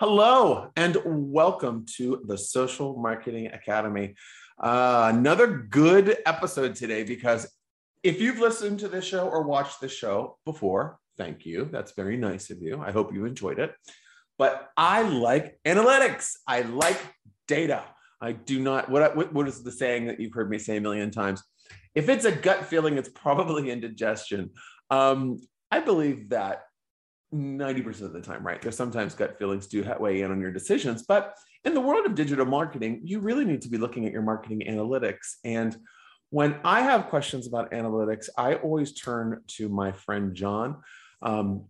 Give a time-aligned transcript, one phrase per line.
[0.00, 4.14] Hello, and welcome to the Social Marketing Academy.
[4.58, 7.46] Uh, another good episode today because
[8.02, 11.68] if you've listened to this show or watched this show before, thank you.
[11.70, 12.80] That's very nice of you.
[12.80, 13.74] I hope you enjoyed it.
[14.38, 16.98] But I like analytics, I like
[17.46, 17.84] data.
[18.22, 20.80] I do not, what, what, what is the saying that you've heard me say a
[20.80, 21.42] million times?
[21.94, 24.52] If it's a gut feeling, it's probably indigestion.
[24.88, 25.40] Um,
[25.70, 26.62] I believe that
[27.34, 28.60] 90% of the time, right?
[28.60, 31.34] There's sometimes gut feelings do weigh in on your decisions, but
[31.64, 34.62] in the world of digital marketing, you really need to be looking at your marketing
[34.68, 35.36] analytics.
[35.44, 35.76] And
[36.30, 40.76] when I have questions about analytics, I always turn to my friend John.
[41.22, 41.66] Um,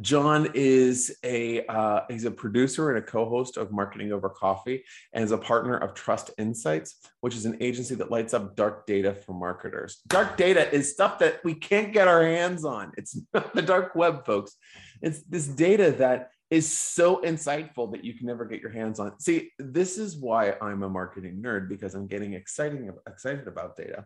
[0.00, 5.24] John is a uh, he's a producer and a co-host of Marketing Over Coffee, and
[5.24, 9.14] is a partner of Trust Insights, which is an agency that lights up dark data
[9.14, 10.00] for marketers.
[10.06, 12.92] Dark data is stuff that we can't get our hands on.
[12.96, 13.18] It's
[13.54, 14.56] the dark web, folks.
[15.02, 19.18] It's this data that is so insightful that you can never get your hands on.
[19.20, 24.04] See, this is why I'm a marketing nerd because I'm getting exciting excited about data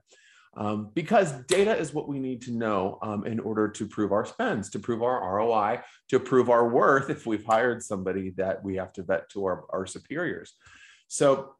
[0.56, 4.24] um, because data is what we need to know um, in order to prove our
[4.24, 8.76] spends, to prove our ROI, to prove our worth if we've hired somebody that we
[8.76, 10.54] have to vet to our, our superiors.
[11.08, 11.54] So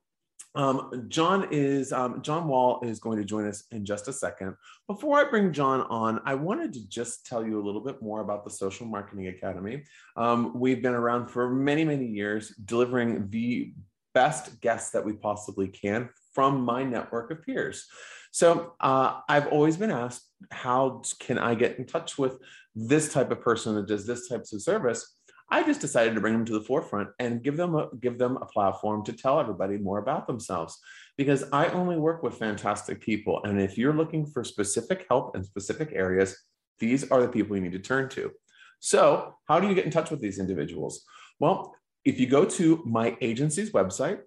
[0.57, 4.55] um, John is um, John Wall is going to join us in just a second.
[4.87, 8.21] Before I bring John on, I wanted to just tell you a little bit more
[8.21, 9.83] about the Social Marketing Academy.
[10.17, 13.75] Um, we've been around for many, many years, delivering the
[14.15, 17.87] best guests that we possibly can from my network of peers.
[18.35, 22.39] So uh, I've always been asked, how can I get in touch with
[22.75, 25.15] this type of person that does this types of service?
[25.51, 28.37] I just decided to bring them to the forefront and give them a, give them
[28.39, 30.81] a platform to tell everybody more about themselves
[31.17, 33.41] because I only work with fantastic people.
[33.45, 36.37] And if you're looking for specific help in specific areas,
[36.81, 38.33] these are the people you need to turn to.
[38.81, 41.05] So, how do you get in touch with these individuals?
[41.39, 41.73] Well,
[42.05, 44.23] if you go to my agency's website,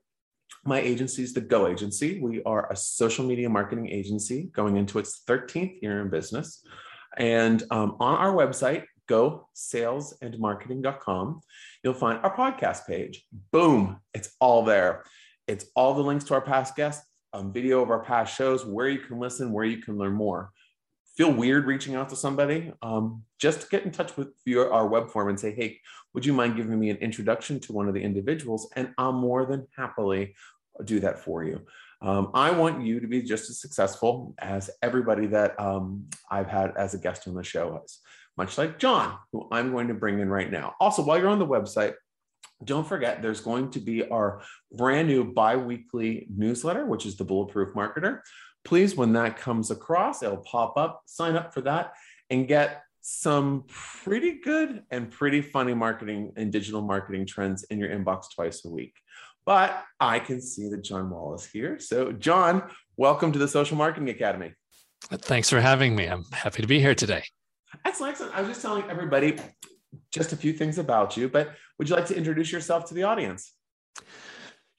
[0.66, 2.20] my agency is the Go Agency.
[2.20, 6.66] We are a social media marketing agency going into its 13th year in business.
[7.18, 11.42] And um, on our website, go salesandmarketing.com,
[11.84, 13.26] you'll find our podcast page.
[13.52, 15.04] Boom, it's all there.
[15.48, 18.90] It's all the links to our past guests, um, video of our past shows, where
[18.90, 20.52] you can listen, where you can learn more.
[21.18, 22.72] Feel weird reaching out to somebody?
[22.84, 25.80] Um, just get in touch with your, our web form and say, hey,
[26.14, 28.70] would you mind giving me an introduction to one of the individuals?
[28.76, 30.36] And I'll more than happily
[30.86, 31.62] do that for you.
[32.04, 36.78] Um, I want you to be just as successful as everybody that um, I've had
[36.78, 38.00] as a guest on the show is,
[38.38, 40.76] much like John, who I'm going to bring in right now.
[40.80, 41.96] Also, while you're on the website,
[42.64, 44.42] don't forget there's going to be our
[44.72, 48.22] brand new bi-weekly newsletter, which is the Bulletproof Marketer.
[48.68, 51.94] Please, when that comes across, it'll pop up, sign up for that
[52.30, 57.88] and get some pretty good and pretty funny marketing and digital marketing trends in your
[57.88, 58.94] inbox twice a week.
[59.46, 61.80] But I can see that John Wall is here.
[61.80, 64.52] So, John, welcome to the Social Marketing Academy.
[65.14, 66.08] Thanks for having me.
[66.08, 67.24] I'm happy to be here today.
[67.86, 68.12] Excellent.
[68.12, 68.36] excellent.
[68.36, 69.38] I was just telling everybody
[70.12, 73.04] just a few things about you, but would you like to introduce yourself to the
[73.04, 73.54] audience?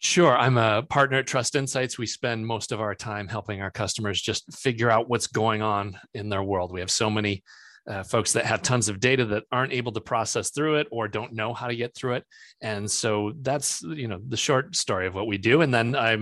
[0.00, 0.36] Sure.
[0.36, 1.98] I'm a partner at Trust Insights.
[1.98, 5.98] We spend most of our time helping our customers just figure out what's going on
[6.14, 6.72] in their world.
[6.72, 7.42] We have so many
[7.88, 11.08] uh, folks that have tons of data that aren't able to process through it or
[11.08, 12.24] don't know how to get through it
[12.60, 16.14] and so that's you know the short story of what we do and then i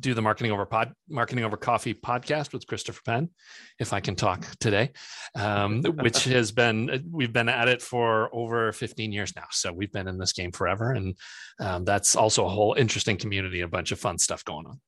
[0.00, 3.30] do the marketing over pod marketing over coffee podcast with christopher penn
[3.78, 4.90] if i can talk today
[5.36, 9.46] um, which has been we've been at it for over 15 years now.
[9.50, 11.16] So we've been in this game forever and
[11.60, 14.80] um, that's also a whole interesting community a bunch of fun stuff going on.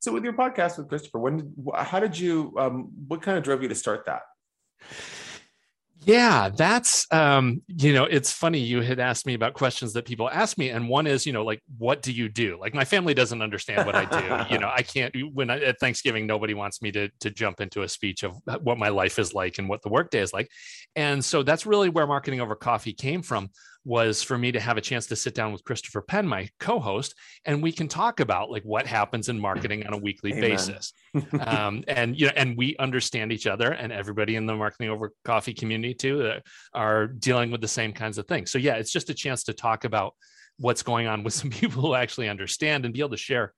[0.00, 3.62] So with your podcast with christopher when how did you um, what kind of drove
[3.62, 4.22] you to start that
[6.04, 10.28] yeah, that's um, you know, it's funny you had asked me about questions that people
[10.28, 12.58] ask me, and one is, you know, like, what do you do?
[12.60, 14.54] Like, my family doesn't understand what I do.
[14.54, 15.14] you know, I can't.
[15.32, 18.78] When I, at Thanksgiving, nobody wants me to to jump into a speech of what
[18.78, 20.48] my life is like and what the workday is like,
[20.96, 23.50] and so that's really where marketing over coffee came from
[23.84, 27.14] was for me to have a chance to sit down with Christopher Penn, my co-host,
[27.44, 30.50] and we can talk about like what happens in marketing on a weekly Amen.
[30.50, 30.92] basis.
[31.40, 35.12] um, and you know, and we understand each other, and everybody in the marketing over
[35.24, 36.40] coffee community too uh,
[36.74, 38.50] are dealing with the same kinds of things.
[38.50, 40.14] So yeah, it's just a chance to talk about
[40.58, 43.52] what's going on with some people who actually understand and be able to share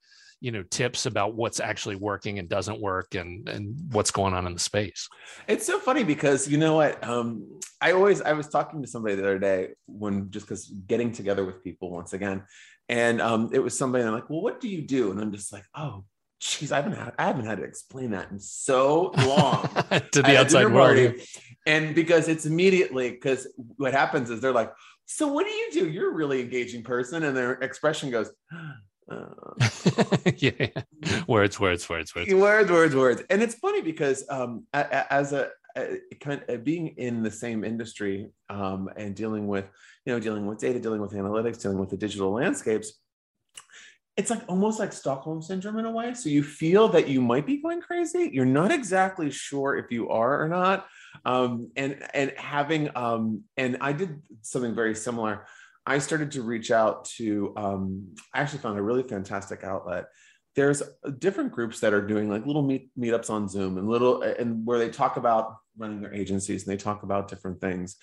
[0.45, 4.45] you know tips about what's actually working and doesn't work and and what's going on
[4.45, 5.09] in the space
[5.47, 7.43] it's so funny because you know what um
[7.81, 11.43] i always i was talking to somebody the other day when just because getting together
[11.43, 12.43] with people once again
[12.89, 15.51] and um it was somebody I'm like well what do you do and i'm just
[15.51, 16.05] like oh
[16.41, 19.67] Jeez, I haven't had I haven't had to explain that in so long
[20.11, 20.97] to the outside world.
[20.97, 21.23] Party.
[21.65, 23.47] And because it's immediately because
[23.77, 24.71] what happens is they're like,
[25.05, 25.89] so what do you do?
[25.89, 28.29] You're a really engaging person, and their expression goes.
[29.11, 30.67] Uh, yeah,
[31.27, 35.99] words, words, words, words, words, words, words, and it's funny because um, as a, a
[36.19, 39.69] kind of being in the same industry um, and dealing with,
[40.05, 42.93] you know, dealing with data, dealing with analytics, dealing with the digital landscapes,
[44.17, 46.13] it's like almost like Stockholm syndrome in a way.
[46.13, 48.29] So you feel that you might be going crazy.
[48.33, 50.87] You're not exactly sure if you are or not.
[51.25, 55.45] Um, and and having um, and I did something very similar.
[55.85, 57.53] I started to reach out to.
[57.55, 60.05] Um, I actually found a really fantastic outlet.
[60.55, 60.81] There's
[61.19, 64.79] different groups that are doing like little meet meetups on Zoom and little and where
[64.79, 67.97] they talk about running their agencies and they talk about different things.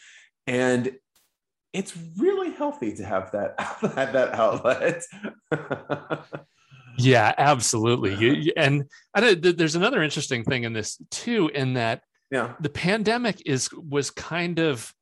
[0.47, 0.93] And
[1.73, 5.03] it's really healthy to have that that, that outlet.
[6.99, 8.15] yeah, absolutely.
[8.15, 8.85] You, and
[9.15, 14.11] I, there's another interesting thing in this too, in that yeah, the pandemic is was
[14.11, 14.93] kind of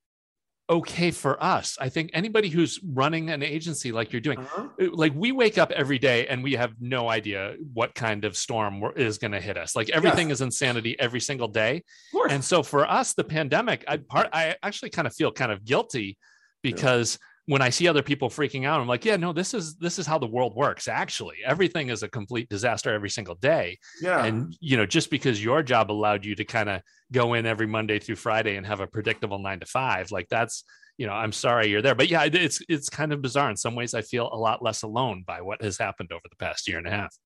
[0.70, 1.76] okay for us.
[1.81, 4.69] I think anybody who's running an agency like you're doing, uh-huh.
[4.81, 8.37] Uh, like we wake up every day and we have no idea what kind of
[8.37, 9.75] storm is going to hit us.
[9.75, 10.37] Like everything yes.
[10.37, 11.82] is insanity every single day.
[12.31, 15.64] And so for us, the pandemic, I part, I actually kind of feel kind of
[15.64, 16.17] guilty
[16.62, 17.26] because yeah.
[17.47, 20.07] When I see other people freaking out, I'm like, yeah, no, this is this is
[20.07, 20.89] how the world works.
[20.89, 23.79] Actually, everything is a complete disaster every single day.
[24.01, 24.25] Yeah.
[24.25, 26.83] And you know, just because your job allowed you to kind of
[27.13, 30.65] go in every Monday through Friday and have a predictable nine to five, like that's
[30.97, 31.95] you know, I'm sorry you're there.
[31.95, 33.49] But yeah, it's it's kind of bizarre.
[33.49, 36.37] In some ways, I feel a lot less alone by what has happened over the
[36.37, 37.17] past year and a half.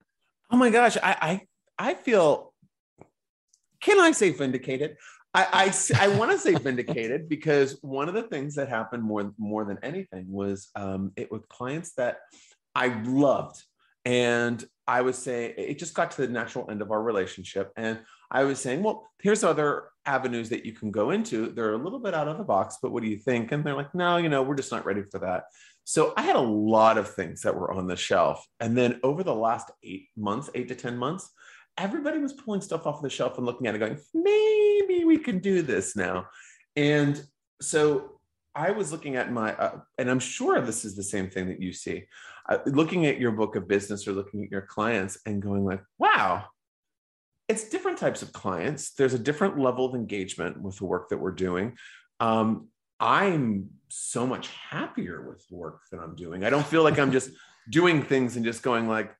[0.50, 1.42] Oh my gosh, I
[1.78, 2.54] I, I feel
[3.82, 4.96] can I say vindicated?
[5.34, 9.32] I, I, I want to say vindicated because one of the things that happened more
[9.36, 12.18] more than anything was um, it with clients that
[12.74, 13.62] I loved,
[14.04, 17.98] and I would say it just got to the natural end of our relationship, and
[18.30, 21.50] I was saying, well, here's other avenues that you can go into.
[21.50, 23.52] They're a little bit out of the box, but what do you think?
[23.52, 25.44] And they're like, no, you know, we're just not ready for that.
[25.84, 29.22] So I had a lot of things that were on the shelf, and then over
[29.22, 31.30] the last eight months, eight to ten months,
[31.76, 35.38] everybody was pulling stuff off the shelf and looking at it going maybe we can
[35.38, 36.26] do this now.
[36.76, 37.22] And
[37.60, 38.10] so
[38.56, 41.60] i was looking at my uh, and i'm sure this is the same thing that
[41.60, 42.04] you see
[42.48, 45.82] uh, looking at your book of business or looking at your clients and going like
[45.98, 46.44] wow
[47.48, 48.92] it's different types of clients.
[48.92, 51.76] There's a different level of engagement with the work that we're doing.
[52.20, 52.68] Um,
[53.00, 56.44] i'm so much happier with the work that i'm doing.
[56.44, 57.30] I don't feel like i'm just
[57.68, 59.12] doing things and just going like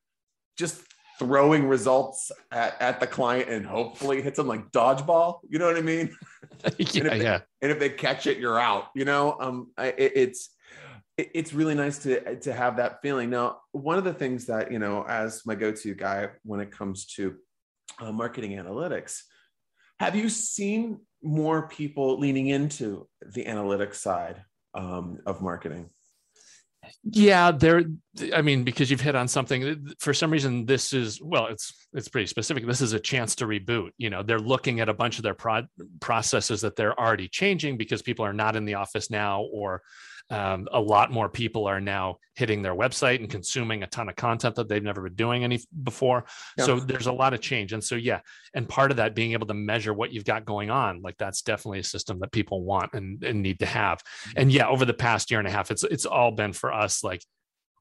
[0.57, 0.81] just
[1.19, 5.41] throwing results at, at the client and hopefully hits them like dodgeball.
[5.49, 6.15] You know what I mean?
[6.79, 7.41] yeah, and yeah.
[7.63, 8.87] and if they catch it, you're out.
[8.95, 10.51] You know, um, I, it, it's
[11.17, 13.31] it, it's really nice to to have that feeling.
[13.31, 17.07] Now, one of the things that you know, as my go-to guy when it comes
[17.17, 17.37] to
[18.01, 19.21] uh, marketing analytics,
[20.01, 24.45] have you seen more people leaning into the analytics side
[24.75, 25.91] um, of marketing?
[27.11, 27.83] Yeah there
[28.35, 32.09] i mean because you've hit on something for some reason this is well it's it's
[32.09, 32.67] pretty specific.
[32.67, 35.35] This is a chance to reboot you know they're looking at a bunch of their
[35.35, 35.67] pro-
[36.01, 39.83] processes that they're already changing because people are not in the office now or
[40.31, 44.17] um, a lot more people are now hitting their website and consuming a ton of
[44.17, 46.25] content that they've never been doing any before.
[46.59, 47.73] So there's a lot of change.
[47.73, 48.21] And so, yeah.
[48.55, 51.43] And part of that being able to measure what you've got going on, like that's
[51.43, 53.99] definitely a system that people want and, and need to have.
[53.99, 54.33] Mm-hmm.
[54.39, 57.05] And yeah, over the past year and a half, it's, it's all been for us.
[57.05, 57.23] Like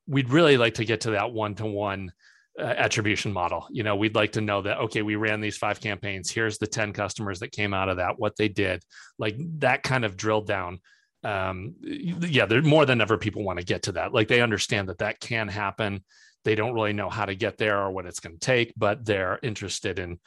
[0.05, 2.11] we'd really like to get to that one-to-one
[2.59, 3.67] uh, attribution model.
[3.71, 6.29] You know, we'd like to know that, okay, we ran these five campaigns.
[6.29, 8.83] Here's the 10 customers that came out of that, what they did,
[9.17, 10.79] like that kind of drilled down
[11.23, 14.13] um, yeah, there more than ever people want to get to that.
[14.13, 16.03] Like they understand that that can happen.
[16.43, 19.05] They don't really know how to get there or what it's going to take, but
[19.05, 20.19] they're interested in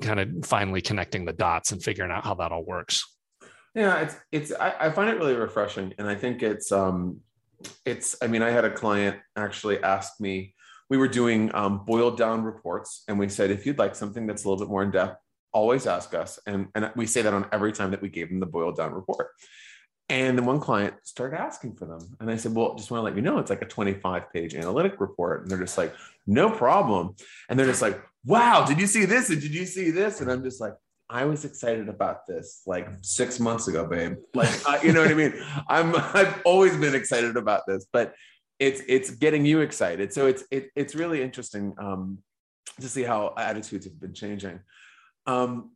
[0.00, 3.04] kind of finally connecting the dots and figuring out how that all works.
[3.74, 7.20] Yeah, it's it's I, I find it really refreshing, and I think it's um
[7.86, 10.54] it's I mean I had a client actually ask me
[10.90, 14.44] we were doing um, boiled down reports, and we said if you'd like something that's
[14.44, 15.18] a little bit more in depth,
[15.50, 18.40] always ask us, and and we say that on every time that we gave them
[18.40, 19.28] the boiled down report.
[20.08, 22.16] And then one client started asking for them.
[22.20, 24.54] And I said, Well, just want to let you know it's like a 25 page
[24.54, 25.42] analytic report.
[25.42, 25.94] And they're just like,
[26.26, 27.14] No problem.
[27.48, 29.30] And they're just like, Wow, did you see this?
[29.30, 30.20] And did you see this?
[30.20, 30.74] And I'm just like,
[31.08, 34.16] I was excited about this like six months ago, babe.
[34.34, 35.34] Like, uh, you know what I mean?
[35.68, 38.14] I'm, I've always been excited about this, but
[38.58, 40.12] it's, it's getting you excited.
[40.12, 42.18] So it's, it, it's really interesting um,
[42.80, 44.60] to see how attitudes have been changing.
[45.26, 45.72] Um,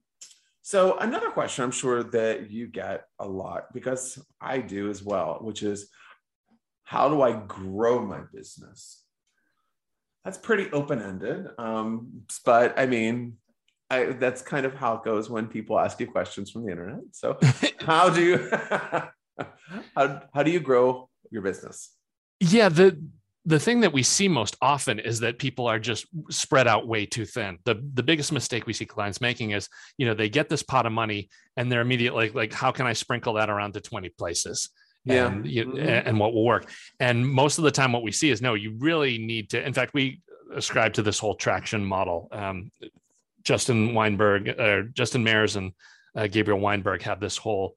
[0.66, 5.38] so, another question I'm sure that you get a lot because I do as well,
[5.40, 5.88] which is
[6.82, 9.06] how do I grow my business?
[10.26, 11.46] that's pretty open ended.
[11.56, 13.36] Um, but I mean,
[13.88, 16.98] I, that's kind of how it goes when people ask you questions from the internet.
[17.12, 17.38] So,
[17.80, 18.50] how do you
[19.94, 21.92] how, how do you grow your business?
[22.40, 23.00] Yeah, the
[23.46, 27.06] the thing that we see most often is that people are just spread out way
[27.06, 27.58] too thin.
[27.64, 30.84] The the biggest mistake we see clients making is, you know, they get this pot
[30.84, 34.70] of money and they're immediately like, how can I sprinkle that around to 20 places?
[35.04, 35.28] Yeah.
[35.28, 35.78] And, you, mm-hmm.
[35.78, 36.68] and what will work.
[36.98, 39.72] And most of the time what we see is no, you really need to, in
[39.72, 40.20] fact, we
[40.52, 42.28] ascribe to this whole traction model.
[42.32, 42.72] Um,
[43.44, 45.70] Justin Weinberg or Justin Mares and
[46.16, 47.76] uh, Gabriel Weinberg have this whole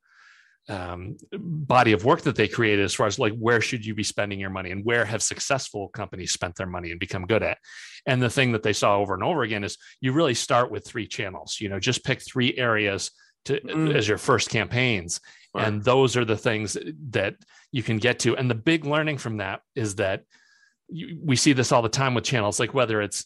[0.69, 4.03] um, body of work that they created as far as like where should you be
[4.03, 7.57] spending your money and where have successful companies spent their money and become good at
[8.05, 10.85] and the thing that they saw over and over again is you really start with
[10.85, 13.11] three channels you know just pick three areas
[13.45, 13.95] to mm.
[13.95, 15.19] as your first campaigns
[15.55, 15.67] right.
[15.67, 16.77] and those are the things
[17.09, 17.35] that
[17.71, 20.23] you can get to and the big learning from that is that
[20.87, 23.25] you, we see this all the time with channels like whether it's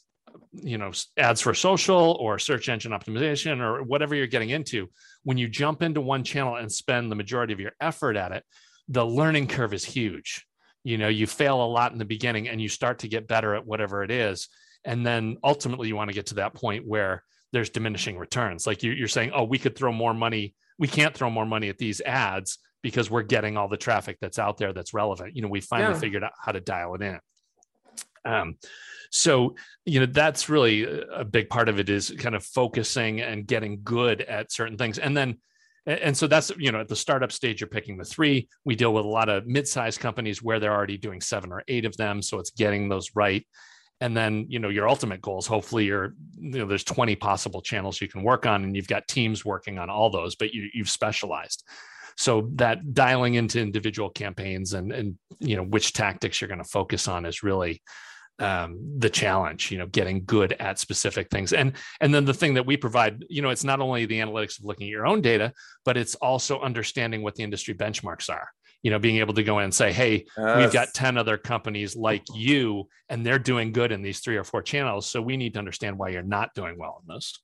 [0.52, 4.88] you know ads for social or search engine optimization or whatever you're getting into
[5.24, 8.44] when you jump into one channel and spend the majority of your effort at it
[8.88, 10.46] the learning curve is huge.
[10.84, 13.56] You know you fail a lot in the beginning and you start to get better
[13.56, 14.50] at whatever it is.
[14.86, 17.24] And then ultimately you want to get to that point where
[17.54, 18.68] there's diminishing returns.
[18.68, 21.78] Like you're saying oh we could throw more money we can't throw more money at
[21.78, 25.36] these ads because we're getting all the traffic that's out there that's relevant.
[25.36, 26.00] You know we finally yeah.
[26.00, 27.20] figured out how to dial it in
[28.26, 28.58] um,
[29.14, 33.46] so you know that's really a big part of it is kind of focusing and
[33.46, 34.98] getting good at certain things.
[34.98, 35.38] And then
[35.86, 38.48] and so that's you know at the startup stage you're picking the three.
[38.66, 41.86] We deal with a lot of mid-sized companies where they're already doing seven or eight
[41.86, 42.24] of them.
[42.24, 43.46] So it's getting those right.
[44.02, 48.02] And then you know your ultimate goals hopefully you're you know there's 20 possible channels
[48.02, 50.90] you can work on and you've got teams working on all those but you, you've
[50.90, 51.64] specialized.
[52.18, 56.70] So that dialing into individual campaigns and and you know which tactics you're going to
[56.70, 57.84] focus on is really
[58.40, 61.54] um, the challenge you know getting good at specific things.
[61.54, 64.60] And and then the thing that we provide you know it's not only the analytics
[64.60, 65.54] of looking at your own data
[65.86, 68.50] but it's also understanding what the industry benchmarks are.
[68.82, 70.58] You know being able to go in and say hey yes.
[70.58, 74.44] we've got 10 other companies like you and they're doing good in these three or
[74.44, 77.40] four channels so we need to understand why you're not doing well in this.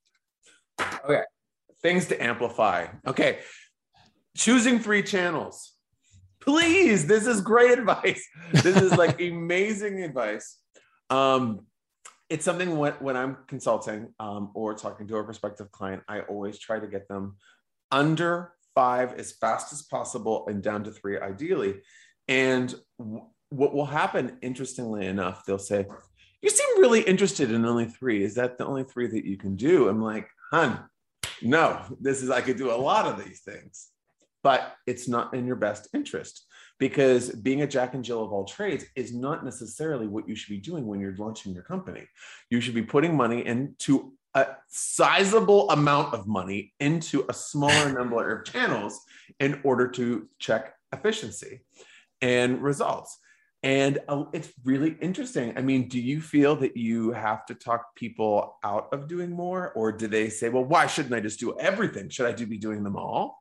[1.04, 1.22] Okay.
[1.82, 2.88] Things to amplify.
[3.06, 3.38] Okay.
[4.36, 5.72] Choosing three channels.
[6.40, 8.26] Please this is great advice.
[8.52, 10.59] This is like amazing advice
[11.10, 11.66] um,
[12.28, 16.58] it's something when, when I'm consulting um, or talking to a prospective client, I always
[16.58, 17.36] try to get them
[17.90, 21.80] under five as fast as possible and down to three ideally.
[22.28, 25.86] And w- what will happen, interestingly enough, they'll say,
[26.40, 28.22] You seem really interested in only three.
[28.22, 29.88] Is that the only three that you can do?
[29.88, 30.78] I'm like, Hun,
[31.42, 33.88] no, this is, I could do a lot of these things,
[34.44, 36.46] but it's not in your best interest
[36.80, 40.48] because being a jack and jill of all trades is not necessarily what you should
[40.48, 42.06] be doing when you're launching your company.
[42.48, 48.32] You should be putting money into a sizable amount of money into a smaller number
[48.32, 49.04] of channels
[49.38, 51.60] in order to check efficiency
[52.22, 53.18] and results.
[53.62, 55.52] And uh, it's really interesting.
[55.58, 59.72] I mean, do you feel that you have to talk people out of doing more,
[59.72, 62.08] or do they say, well, why shouldn't I just do everything?
[62.08, 63.39] Should I do be doing them all?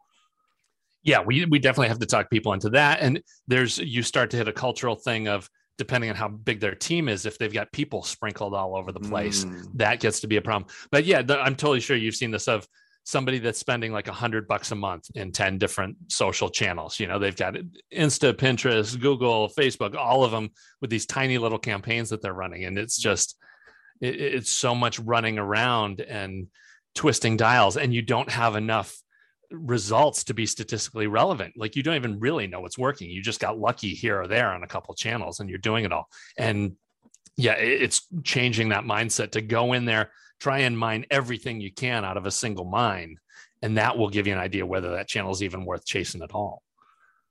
[1.04, 3.00] Yeah, we we definitely have to talk people into that.
[3.02, 6.76] And there's you start to hit a cultural thing of depending on how big their
[6.76, 9.66] team is, if they've got people sprinkled all over the place, mm.
[9.76, 10.70] that gets to be a problem.
[10.92, 12.68] But yeah, I'm totally sure you've seen this of
[13.06, 17.00] somebody that's spending like a hundred bucks a month in 10 different social channels.
[17.00, 17.56] You know, they've got
[17.94, 20.50] Insta, Pinterest, Google, Facebook, all of them
[20.82, 22.66] with these tiny little campaigns that they're running.
[22.66, 23.38] And it's just,
[24.02, 26.48] it, it's so much running around and
[26.94, 28.96] twisting dials, and you don't have enough
[29.52, 31.54] results to be statistically relevant.
[31.58, 33.10] Like you don't even really know what's working.
[33.10, 35.92] You just got lucky here or there on a couple channels and you're doing it
[35.92, 36.08] all.
[36.38, 36.76] And
[37.36, 42.04] yeah, it's changing that mindset to go in there, try and mine everything you can
[42.06, 43.18] out of a single mine.
[43.62, 46.34] And that will give you an idea whether that channel is even worth chasing at
[46.34, 46.62] all.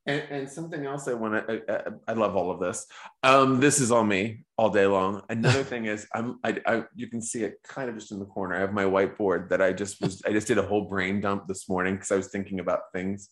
[0.08, 2.86] And, and, something else I want to, I, I, love all of this.
[3.22, 5.20] Um, this is all me all day long.
[5.28, 8.24] Another thing is, I'm, I, I, you can see it kind of just in the
[8.24, 8.56] corner.
[8.56, 11.46] I have my whiteboard that I just was, I just did a whole brain dump
[11.46, 13.28] this morning because I was thinking about things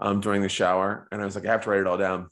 [0.00, 2.26] um, during the shower, and I was like, I have to write it all down.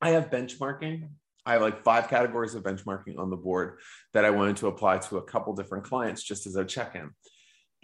[0.00, 1.08] I have benchmarking.
[1.46, 3.78] I have like five categories of benchmarking on the board
[4.14, 7.10] that I wanted to apply to a couple different clients just as a check-in.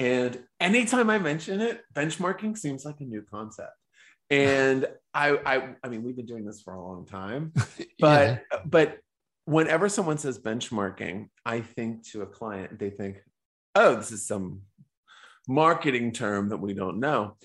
[0.00, 3.72] And anytime I mention it, benchmarking seems like a new concept
[4.30, 4.86] and
[5.18, 7.52] I, I i mean we've been doing this for a long time
[7.98, 8.58] but yeah.
[8.64, 8.98] but
[9.44, 13.18] whenever someone says benchmarking i think to a client they think
[13.74, 14.62] oh this is some
[15.48, 17.36] marketing term that we don't know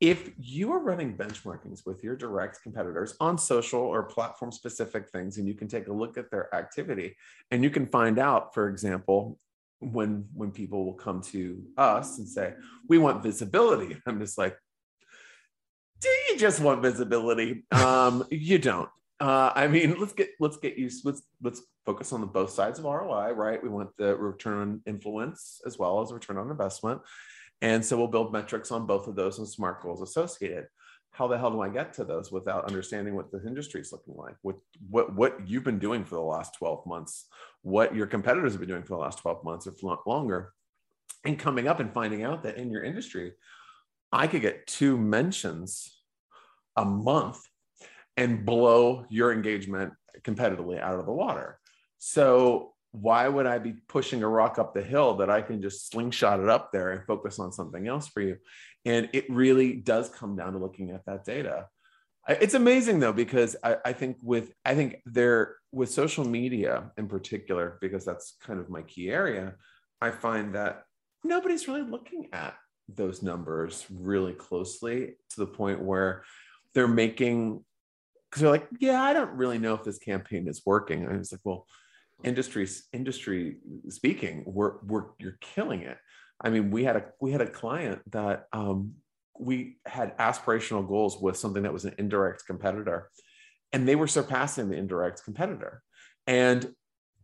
[0.00, 5.38] if you are running benchmarkings with your direct competitors on social or platform specific things
[5.38, 7.16] and you can take a look at their activity
[7.50, 9.38] and you can find out for example
[9.80, 12.52] when when people will come to us and say
[12.88, 14.56] we want visibility i'm just like
[16.04, 18.88] do you just want visibility um you don't
[19.20, 21.04] uh, I mean, let's get let's get used.
[21.04, 23.62] Let's let's focus on the both sides of ROI, right?
[23.62, 27.00] We want the return on influence as well as return on investment,
[27.62, 30.66] and so we'll build metrics on both of those and smart goals associated.
[31.12, 34.16] How the hell do I get to those without understanding what the industry is looking
[34.16, 34.34] like?
[34.42, 34.56] What
[34.90, 37.26] what what you've been doing for the last twelve months?
[37.62, 40.52] What your competitors have been doing for the last twelve months, not longer,
[41.24, 43.34] and coming up and finding out that in your industry,
[44.10, 45.93] I could get two mentions
[46.76, 47.40] a month
[48.16, 51.58] and blow your engagement competitively out of the water.
[51.98, 55.90] So why would I be pushing a rock up the hill that I can just
[55.90, 58.36] slingshot it up there and focus on something else for you?
[58.84, 61.66] And it really does come down to looking at that data.
[62.28, 67.08] It's amazing though, because I, I think with I think there with social media in
[67.08, 69.54] particular, because that's kind of my key area,
[70.00, 70.84] I find that
[71.22, 72.54] nobody's really looking at
[72.88, 76.24] those numbers really closely to the point where
[76.74, 77.64] they're making
[78.30, 81.04] because they're like, yeah, I don't really know if this campaign is working.
[81.04, 81.66] And I was like, well,
[82.24, 85.98] industry industry speaking, we're we're you're killing it.
[86.40, 88.94] I mean, we had a we had a client that um,
[89.38, 93.08] we had aspirational goals with something that was an indirect competitor,
[93.72, 95.82] and they were surpassing the indirect competitor.
[96.26, 96.74] And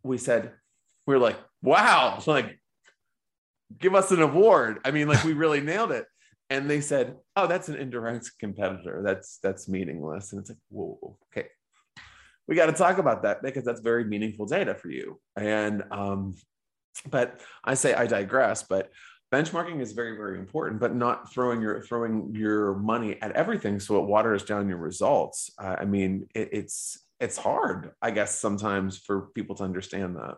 [0.03, 0.53] we said,
[1.07, 2.61] we we're like, wow, like,
[3.79, 4.79] give us an award.
[4.85, 6.07] I mean, like, we really nailed it
[6.51, 9.01] and they said, "Oh, that's an indirect competitor.
[9.03, 11.49] That's that's meaningless." And it's like, "Whoa, okay,
[12.47, 16.35] we got to talk about that because that's very meaningful data for you." And um,
[17.09, 18.65] but I say I digress.
[18.65, 18.91] But
[19.33, 24.03] benchmarking is very very important, but not throwing your throwing your money at everything so
[24.03, 25.51] it waters down your results.
[25.57, 30.37] Uh, I mean, it, it's it's hard, I guess, sometimes for people to understand that.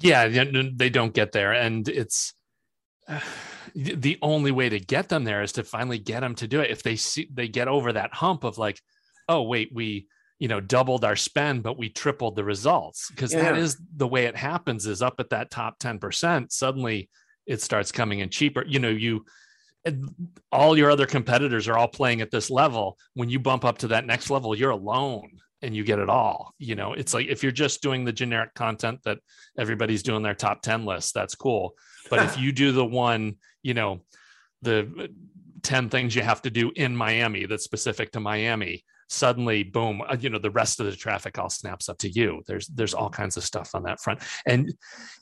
[0.00, 2.32] Yeah, they don't get there, and it's
[3.74, 6.70] the only way to get them there is to finally get them to do it.
[6.70, 8.80] If they see they get over that hump of like
[9.28, 10.06] oh wait we
[10.38, 13.10] you know doubled our spend but we tripled the results.
[13.10, 13.42] Because yeah.
[13.42, 17.08] that is the way it happens is up at that top 10% suddenly
[17.46, 18.64] it starts coming in cheaper.
[18.66, 19.24] You know you
[20.50, 22.98] all your other competitors are all playing at this level.
[23.14, 26.54] When you bump up to that next level you're alone and you get it all
[26.58, 26.92] you know?
[26.92, 29.18] It's like if you're just doing the generic content that
[29.58, 31.74] everybody's doing their top 10 list that's cool.
[32.10, 34.00] But if you do the one you know
[34.62, 35.10] the
[35.62, 40.16] 10 things you have to do in miami that's specific to miami suddenly boom uh,
[40.18, 42.42] you know the rest of the traffic all snaps up to you.
[42.46, 44.20] There's there's all kinds of stuff on that front.
[44.46, 44.72] And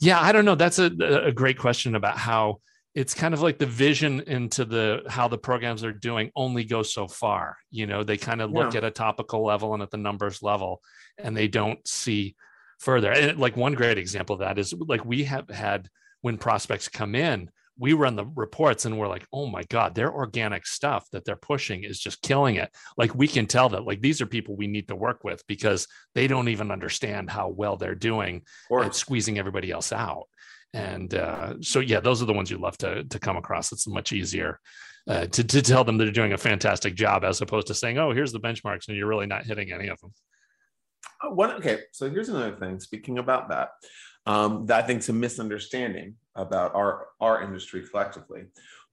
[0.00, 0.54] yeah i don't know.
[0.54, 0.90] That's a,
[1.24, 2.58] a great question about how
[2.94, 6.92] it's kind of like the vision into the how the programs are doing only goes
[6.92, 8.04] so far you know?
[8.04, 8.78] They kind of look yeah.
[8.78, 10.80] at a topical level and at the numbers level
[11.18, 12.36] and they don't see
[12.78, 13.10] further.
[13.10, 15.88] And like one great example of that is like we have had
[16.20, 20.12] when prospects come in we run the reports and we're like oh my god their
[20.12, 22.70] organic stuff that they're pushing is just killing it.
[22.96, 25.88] Like we can tell that like these are people we need to work with because
[26.14, 28.42] they don't even understand how well they're doing
[28.84, 30.28] at squeezing everybody else out
[30.72, 33.72] and uh, so yeah those are the ones you love to to come across.
[33.72, 34.58] It's much easier
[35.08, 38.12] uh, to, to tell them they're doing a fantastic job as opposed to saying oh
[38.12, 40.12] here's the benchmarks and you're really not hitting any of them
[41.24, 43.70] uh, okay so here's another thing speaking about that
[44.26, 48.44] um, that i think is a misunderstanding about our our industry collectively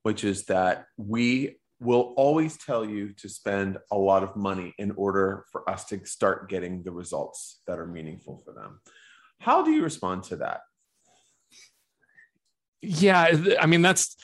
[0.04, 4.92] which is that we will always tell you to spend a lot of money in
[4.92, 8.82] order for us to start getting the results that are meaningful for them.
[9.40, 10.62] How do you respond to that
[12.82, 14.16] yeah i mean that's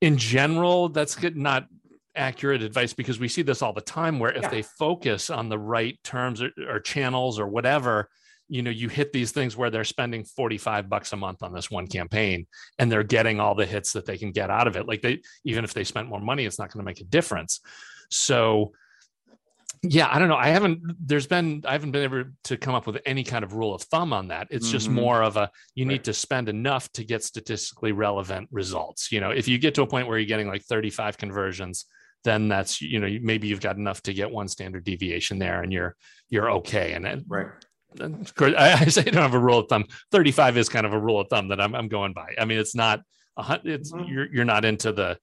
[0.00, 1.66] in general that's good not
[2.14, 4.48] accurate advice because we see this all the time where if yeah.
[4.48, 8.08] they focus on the right terms or, or, channels or whatever
[8.48, 11.70] you know you hit these things where they're spending 45 bucks a month on this
[11.70, 12.46] one campaign
[12.78, 15.20] and they're getting all the hits that they can get out of it like they
[15.44, 17.60] even if they spent more money it's not going to make a difference
[18.10, 18.72] so
[19.82, 22.86] yeah i don't know i haven't there's been i haven't been able to come up
[22.86, 24.72] with any kind of rule of thumb on that it's mm-hmm.
[24.72, 25.92] just more of a you right.
[25.92, 29.82] need to spend enough to get statistically relevant results you know if you get to
[29.82, 31.86] a point where you're getting like 35 conversions
[32.24, 35.72] then that's you know maybe you've got enough to get one standard deviation there and
[35.72, 35.94] you're
[36.28, 37.48] you're okay and then, right
[38.00, 39.84] of course I, say I don't have a rule of thumb.
[40.12, 42.34] 35 is kind of a rule of thumb that I'm, I'm going by.
[42.38, 43.00] I mean, it's not,
[43.36, 44.12] a, it's, mm-hmm.
[44.12, 45.18] you're, you're not into the,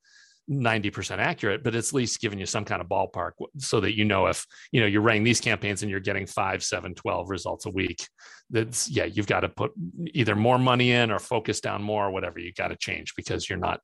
[0.50, 4.06] 90% accurate, but it's at least giving you some kind of ballpark so that you
[4.06, 7.66] know if, you know, you're running these campaigns and you're getting five, seven, 12 results
[7.66, 8.08] a week.
[8.50, 9.72] That's, yeah, you've got to put
[10.14, 12.40] either more money in or focus down more or whatever.
[12.40, 13.80] You got to change because you're not,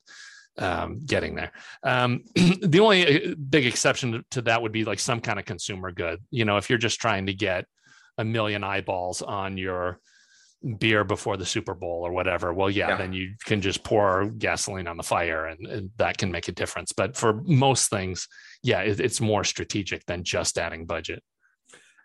[0.58, 1.52] um, getting there.
[1.84, 5.92] Um, the only uh, big exception to that would be like some kind of consumer
[5.92, 6.20] good.
[6.30, 7.66] You know, if you're just trying to get
[8.18, 10.00] a million eyeballs on your
[10.78, 12.98] beer before the Super Bowl or whatever, well, yeah, yeah.
[12.98, 16.52] then you can just pour gasoline on the fire and, and, that can make a
[16.52, 16.92] difference.
[16.92, 18.28] But for most things,
[18.62, 21.24] yeah, it, it's more strategic than just adding budget.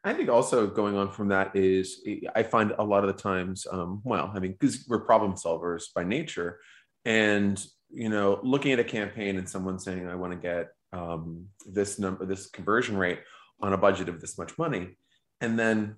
[0.05, 3.67] I think also going on from that is I find a lot of the times,
[3.71, 6.61] um, well, I mean, because we're problem solvers by nature,
[7.05, 11.47] and you know, looking at a campaign and someone saying, "I want to get um,
[11.67, 13.19] this number, this conversion rate
[13.61, 14.97] on a budget of this much money,"
[15.41, 15.97] and then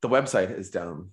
[0.00, 1.10] the website is down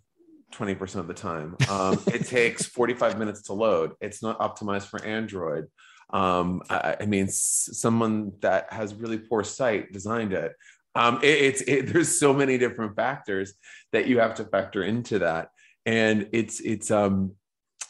[0.52, 1.56] 20% of the time.
[1.70, 3.94] Um, it takes 45 minutes to load.
[4.02, 5.66] It's not optimized for Android.
[6.12, 10.54] Um, I, I, mean, s- someone that has really poor sight designed it.
[10.96, 13.54] Um, it it's it, there's so many different factors
[13.92, 15.50] that you have to factor into that,
[15.86, 17.36] and it's it's um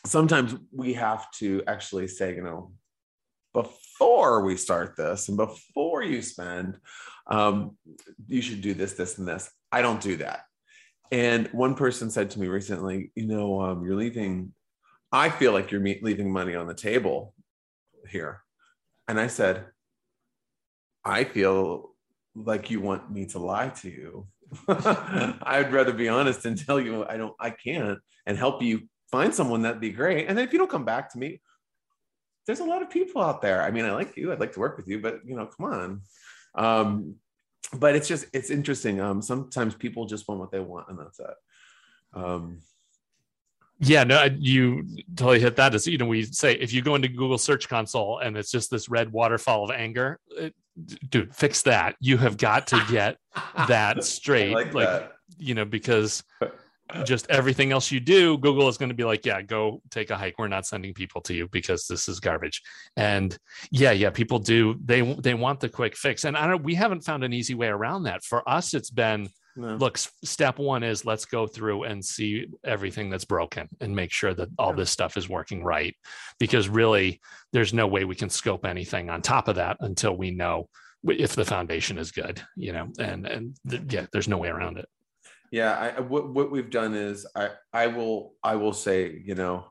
[0.06, 2.74] sometimes we have to actually say, you know,
[3.54, 6.78] before we start this and before you spend,
[7.28, 7.78] um,
[8.28, 9.50] you should do this, this, and this.
[9.72, 10.42] I don't do that.
[11.12, 14.54] And one person said to me recently, you know, um, you're leaving,
[15.12, 17.34] I feel like you're leaving money on the table
[18.08, 18.42] here.
[19.08, 19.66] And I said,
[21.04, 21.96] I feel
[22.36, 24.28] like you want me to lie to you.
[24.68, 29.34] I'd rather be honest and tell you I don't, I can't, and help you find
[29.34, 30.28] someone that'd be great.
[30.28, 31.42] And then if you don't come back to me,
[32.46, 33.62] there's a lot of people out there.
[33.62, 35.72] I mean, I like you, I'd like to work with you, but you know, come
[35.72, 36.02] on.
[36.56, 37.16] Um,
[37.74, 39.00] but it's just it's interesting.
[39.00, 41.28] Um, sometimes people just want what they want, and that's it.
[42.14, 42.62] Um,
[43.80, 45.74] yeah, no, you totally hit that.
[45.74, 48.70] Is you know we say if you go into Google Search Console and it's just
[48.70, 50.54] this red waterfall of anger, it,
[51.10, 51.96] dude, fix that.
[52.00, 53.18] You have got to get
[53.68, 55.14] that straight, like, like that.
[55.38, 56.24] you know, because
[57.04, 60.18] just everything else you do, Google is going to be like, yeah, go take a
[60.18, 60.36] hike.
[60.38, 62.62] We're not sending people to you because this is garbage.
[62.96, 63.38] And
[63.72, 64.76] yeah, yeah, people do.
[64.84, 66.64] They they want the quick fix, and I don't.
[66.64, 68.24] We haven't found an easy way around that.
[68.24, 69.76] For us, it's been no.
[69.76, 69.98] look.
[69.98, 74.50] Step one is let's go through and see everything that's broken and make sure that
[74.58, 75.96] all this stuff is working right.
[76.40, 77.22] Because really,
[77.54, 80.70] there's no way we can scope anything on top of that until we know
[81.04, 82.42] if the foundation is good.
[82.56, 84.88] You know, and and th- yeah, there's no way around it
[85.52, 89.66] yeah I, what, what we've done is i i will i will say you know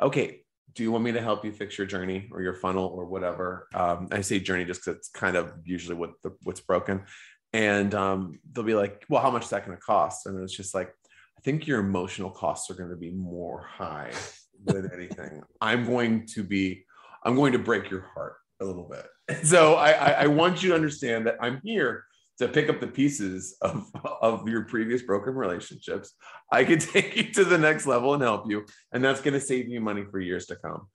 [0.00, 0.40] okay
[0.74, 3.66] do you want me to help you fix your journey or your funnel or whatever?
[3.74, 7.04] Um, i say journey just because it's kind of usually what the, what's broken.
[7.52, 10.26] And um, they'll be like well how much is that going to cost?
[10.26, 10.94] And it's just like
[11.36, 14.10] i think your emotional costs are going to be more high
[14.64, 15.42] than anything.
[15.60, 16.84] I'm going to be
[17.24, 19.06] i'm going to break your heart a little bit.
[19.44, 22.04] So I, I, I want you to understand that i'm here
[22.40, 23.90] to pick up the pieces of,
[24.22, 26.14] of your previous broken relationships.
[26.50, 28.64] I can take you to the next level and help you.
[28.92, 30.88] And that's going to save you money for years to come.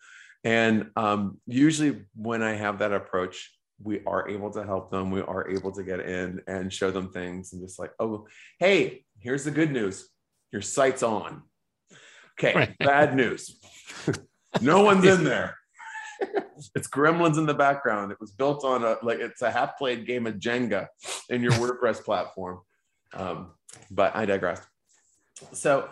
[0.44, 5.12] And um, usually, when I have that approach, we are able to help them.
[5.12, 8.28] We are able to get in and show them things and just like, oh,
[8.60, 10.08] hey, here's the good news
[10.52, 11.44] your site's on.
[12.40, 13.60] Okay, bad news.
[14.62, 15.58] no one's in there.
[16.76, 18.12] it's gremlins in the background.
[18.12, 20.88] It was built on a like it's a half played game of Jenga
[21.30, 22.60] in your WordPress platform.
[23.14, 23.52] Um,
[23.92, 24.62] but I digress.
[25.54, 25.90] So,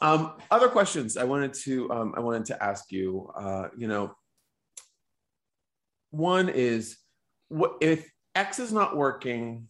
[0.00, 3.30] um, other questions I wanted to um, I wanted to ask you.
[3.36, 4.14] Uh, you know,
[6.10, 6.96] one is
[7.48, 9.68] what if X is not working?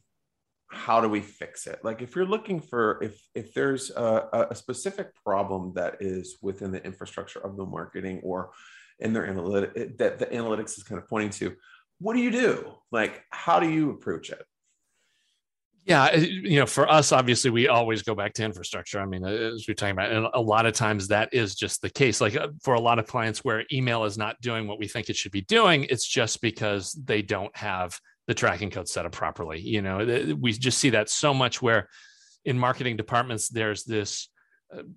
[0.72, 1.80] How do we fix it?
[1.82, 6.70] Like, if you're looking for if if there's a, a specific problem that is within
[6.70, 8.50] the infrastructure of the marketing or
[9.00, 11.56] in their analytic that the analytics is kind of pointing to
[11.98, 12.72] what do you do?
[12.90, 14.42] Like how do you approach it?
[15.84, 19.00] Yeah you know for us obviously we always go back to infrastructure.
[19.00, 21.90] I mean as we're talking about and a lot of times that is just the
[21.90, 22.20] case.
[22.20, 25.08] Like uh, for a lot of clients where email is not doing what we think
[25.08, 29.12] it should be doing it's just because they don't have the tracking code set up
[29.12, 30.36] properly you know?
[30.38, 31.88] We just see that so much where
[32.44, 34.28] in marketing departments there's this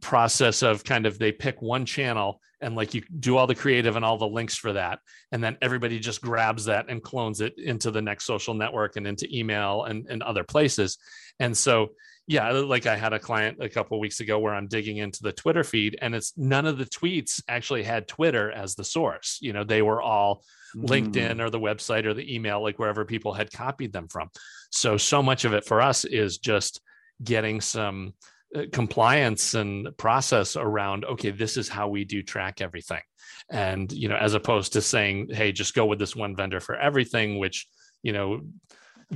[0.02, 3.96] process of kind of they pick one channel and like you do all the creative
[3.96, 5.00] and all the links for that.
[5.32, 9.06] And then everybody just grabs that and clones it into the next social network and
[9.06, 10.98] into email and, and other places.
[11.40, 11.90] And so
[12.26, 15.32] yeah like i had a client a couple weeks ago where i'm digging into the
[15.34, 19.40] twitter feed and it's none of the tweets actually had twitter as the source.
[19.42, 20.44] You know they were all
[20.76, 20.86] mm.
[20.88, 24.30] linkedin or the website or the email like wherever people had copied them from.
[24.72, 26.82] So so much of it for us is just
[27.24, 28.14] getting some
[28.56, 33.02] Uh, compliance and process around okay this is how we do track everything
[33.50, 36.76] and you know as opposed to saying hey just go with this one vendor for
[36.76, 37.68] everything which
[38.04, 38.42] you know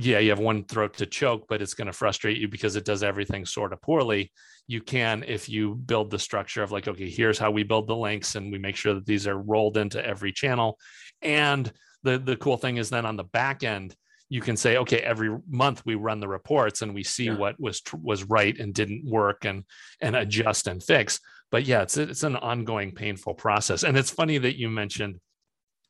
[0.00, 2.84] yeah, you have one throat to choke, but it's going to frustrate you because it
[2.84, 4.32] does everything sort of poorly.
[4.66, 7.96] You can, if you build the structure of like, okay, here's how we build the
[7.96, 10.78] links and we make sure that these are rolled into every channel.
[11.22, 11.70] And
[12.02, 13.96] the, the cool thing is then on the back end,
[14.28, 17.36] you can say, okay, every month we run the reports and we see yeah.
[17.36, 19.64] what was was right and didn't work and
[20.00, 21.20] and adjust and fix.
[21.50, 23.84] But yeah, it's it's an ongoing painful process.
[23.84, 25.20] And it's funny that you mentioned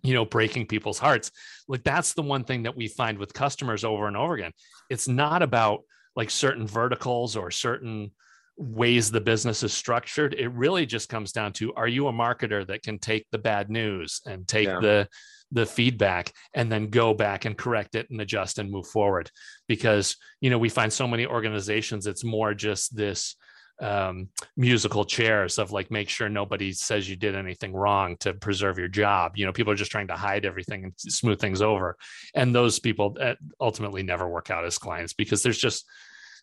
[0.03, 1.33] you know breaking people's hearts
[1.67, 4.53] like that's the one thing that we find with customers over and over again
[4.91, 5.81] it's not about
[6.15, 8.11] like certain verticals or certain
[8.57, 12.67] ways the business is structured it really just comes down to are you a marketer
[12.67, 14.79] that can take the bad news and take yeah.
[14.81, 15.09] the
[15.53, 19.31] the feedback and then go back and correct it and adjust and move forward
[19.67, 23.37] because you know we find so many organizations it's more just this
[23.81, 28.79] um, musical chairs of like make sure nobody says you did anything wrong to preserve
[28.79, 29.37] your job.
[29.37, 31.97] You know, people are just trying to hide everything and smooth things over,
[32.35, 35.85] and those people uh, ultimately never work out as clients because there's just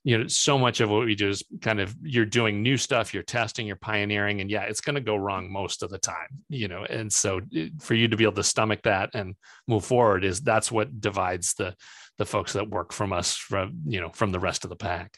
[0.05, 3.13] you know so much of what we do is kind of you're doing new stuff
[3.13, 6.27] you're testing you're pioneering and yeah it's going to go wrong most of the time
[6.47, 7.41] you know and so
[7.81, 9.35] for you to be able to stomach that and
[9.67, 11.75] move forward is that's what divides the
[12.17, 15.17] the folks that work from us from you know from the rest of the pack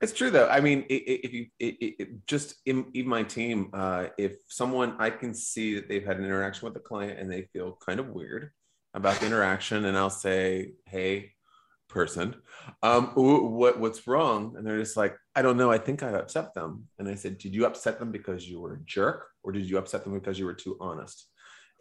[0.00, 0.48] it's true though.
[0.48, 5.10] I mean, if you it, it, just in, in, my team, uh, if someone I
[5.10, 8.08] can see that they've had an interaction with a client and they feel kind of
[8.08, 8.50] weird
[8.94, 11.33] about the interaction, and I'll say, "Hey,
[11.94, 12.34] person,
[12.82, 15.70] um, what what's wrong?" And they're just like, "I don't know.
[15.70, 18.74] I think I upset them." And I said, "Did you upset them because you were
[18.74, 21.26] a jerk, or did you upset them because you were too honest?"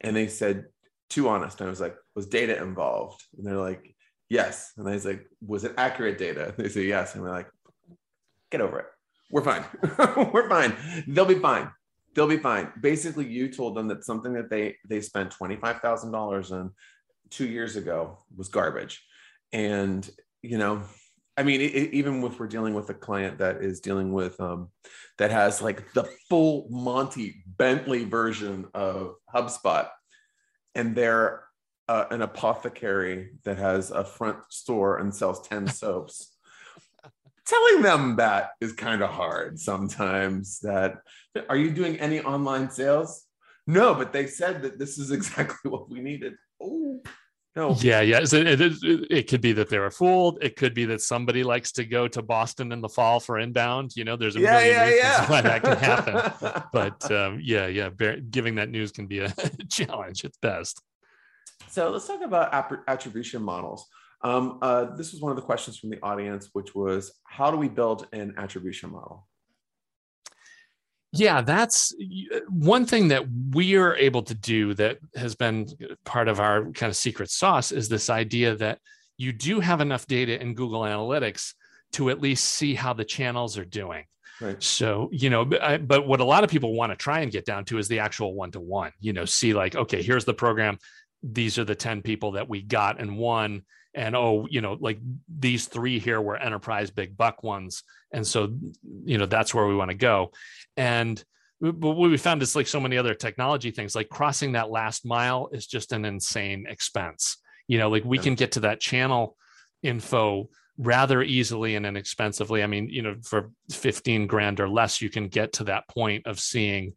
[0.01, 0.65] And they said,
[1.09, 3.93] "Too honest." And I was like, "Was data involved?" And they're like,
[4.33, 4.73] yes.
[4.77, 6.53] And I was like, was it accurate data?
[6.57, 7.13] They say yes.
[7.13, 7.49] And we're like,
[8.51, 8.85] get over it.
[9.29, 9.63] We're fine.
[10.33, 10.75] we're fine.
[11.07, 11.69] They'll be fine.
[12.13, 12.71] They'll be fine.
[12.79, 16.71] Basically, you told them that something that they they spent twenty five thousand dollars on
[17.31, 19.03] two years ago was garbage,
[19.53, 20.09] and
[20.41, 20.83] you know,
[21.37, 24.39] I mean, it, it, even if we're dealing with a client that is dealing with
[24.41, 24.69] um,
[25.17, 29.87] that has like the full Monty Bentley version of HubSpot,
[30.75, 31.43] and they're
[31.87, 36.35] uh, an apothecary that has a front store and sells 10 soaps.
[37.45, 40.99] Telling them that is kind of hard sometimes that
[41.49, 43.25] are you doing any online sales?
[43.67, 46.35] No but they said that this is exactly what we needed.
[46.61, 47.01] Oh
[47.55, 48.73] no yeah yeah so it, it,
[49.09, 52.07] it, could be that they were fooled it could be that somebody likes to go
[52.07, 55.03] to boston in the fall for inbound you know there's a yeah, million yeah, reasons
[55.03, 55.29] yeah.
[55.29, 57.89] why that can happen but um, yeah yeah
[58.31, 59.33] giving that news can be a
[59.69, 60.81] challenge at best
[61.73, 62.53] so let's talk about
[62.87, 63.87] attribution models.
[64.21, 67.57] Um, uh, this was one of the questions from the audience, which was how do
[67.57, 69.27] we build an attribution model?
[71.13, 71.93] Yeah, that's
[72.33, 76.39] uh, one thing that we are able to do that has been uh, part of
[76.39, 78.79] our kind of secret sauce is this idea that
[79.17, 81.53] you do have enough data in Google Analytics
[81.93, 84.05] to at least see how the channels are doing.
[84.41, 84.61] Right.
[84.61, 87.45] So, you know, I, but what a lot of people want to try and get
[87.45, 90.33] down to is the actual one to one, you know, see like, okay, here's the
[90.33, 90.79] program
[91.23, 93.63] these are the 10 people that we got and won
[93.95, 94.99] and oh you know like
[95.39, 98.53] these three here were enterprise big buck ones and so
[99.05, 100.31] you know that's where we want to go
[100.77, 101.23] and
[101.61, 105.05] but what we found is like so many other technology things like crossing that last
[105.05, 107.37] mile is just an insane expense.
[107.67, 109.37] You know like we can get to that channel
[109.81, 112.63] info rather easily and inexpensively.
[112.63, 116.27] I mean you know for 15 grand or less you can get to that point
[116.27, 116.93] of seeing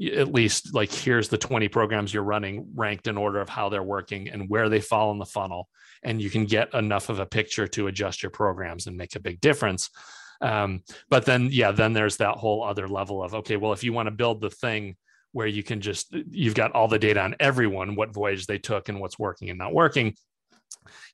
[0.00, 3.82] at least like here's the 20 programs you're running ranked in order of how they're
[3.82, 5.68] working and where they fall in the funnel.
[6.04, 9.20] And you can get enough of a picture to adjust your programs and make a
[9.20, 9.90] big difference
[10.40, 13.92] um, but then yeah then there's that whole other level of okay well if you
[13.92, 14.96] want to build the thing
[15.32, 18.88] where you can just you've got all the data on everyone what voyage they took
[18.88, 20.14] and what's working and not working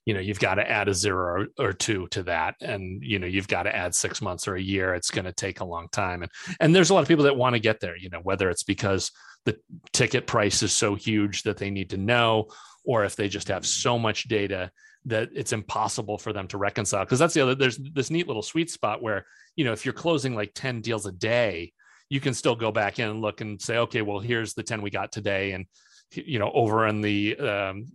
[0.05, 2.55] you know you've got to add a zero or, two to that.
[2.61, 4.93] And you know you've got to add six months or a year.
[4.93, 6.23] It's going to take a long time.
[6.23, 8.49] And and there's a lot of people that want to get there you know whether
[8.49, 9.11] it's because
[9.45, 9.57] the
[9.93, 12.47] ticket price is so huge that they need to know
[12.85, 14.71] or if they just have so much data
[15.05, 17.05] that it's impossible for them to reconcile.
[17.05, 19.93] Because that's the other there's this neat little sweet spot where you know if you're
[19.93, 21.71] closing like 10 deals a day
[22.09, 24.81] you can still go back in and look and say okay well here's the 10
[24.81, 25.51] we got today.
[25.51, 25.65] And
[26.13, 27.85] you know over in the um,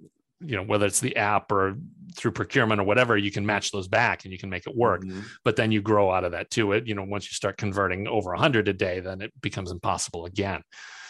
[0.41, 1.77] you know whether it's the app or
[2.17, 5.03] through procurement or whatever you can match those back and you can make it work.
[5.03, 5.21] Mm-hmm.
[5.45, 6.73] but then you grow out of that too.
[6.73, 10.27] It you know once you start converting over 100 a day then it becomes impossible
[10.27, 10.63] again.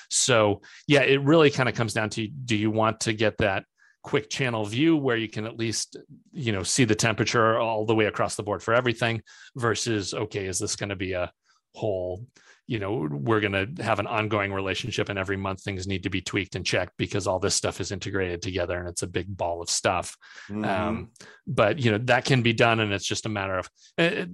[0.09, 3.65] So yeah it really kind of comes down to do you want to get that
[4.03, 5.97] quick channel view where you can at least
[6.33, 9.21] you know see the temperature all the way across the board for everything
[9.57, 11.31] versus okay is this going to be a
[11.75, 12.25] whole
[12.67, 16.11] you know we're going to have an ongoing relationship and every month things need to
[16.11, 19.37] be tweaked and checked because all this stuff is integrated together and it's a big
[19.37, 20.17] ball of stuff
[20.49, 20.65] mm-hmm.
[20.65, 21.11] um,
[21.47, 24.21] but you know that can be done and it's just a matter of it, eh,
[24.23, 24.27] eh,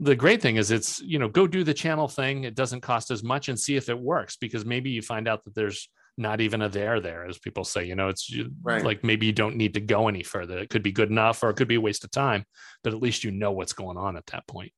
[0.00, 3.10] the great thing is it's you know go do the channel thing it doesn't cost
[3.10, 6.40] as much and see if it works because maybe you find out that there's not
[6.40, 8.30] even a there there as people say you know it's
[8.62, 8.84] right.
[8.84, 11.50] like maybe you don't need to go any further it could be good enough or
[11.50, 12.44] it could be a waste of time
[12.84, 14.72] but at least you know what's going on at that point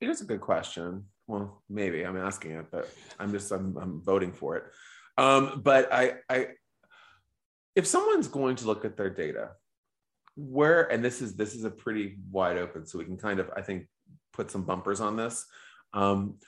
[0.00, 4.02] it is a good question well, maybe I'm asking it, but I'm just I'm, I'm
[4.02, 4.64] voting for it.
[5.16, 6.48] Um, but I, I,
[7.74, 9.50] if someone's going to look at their data,
[10.36, 13.50] where and this is this is a pretty wide open, so we can kind of
[13.56, 13.86] I think
[14.32, 15.46] put some bumpers on this.
[15.92, 16.38] Um,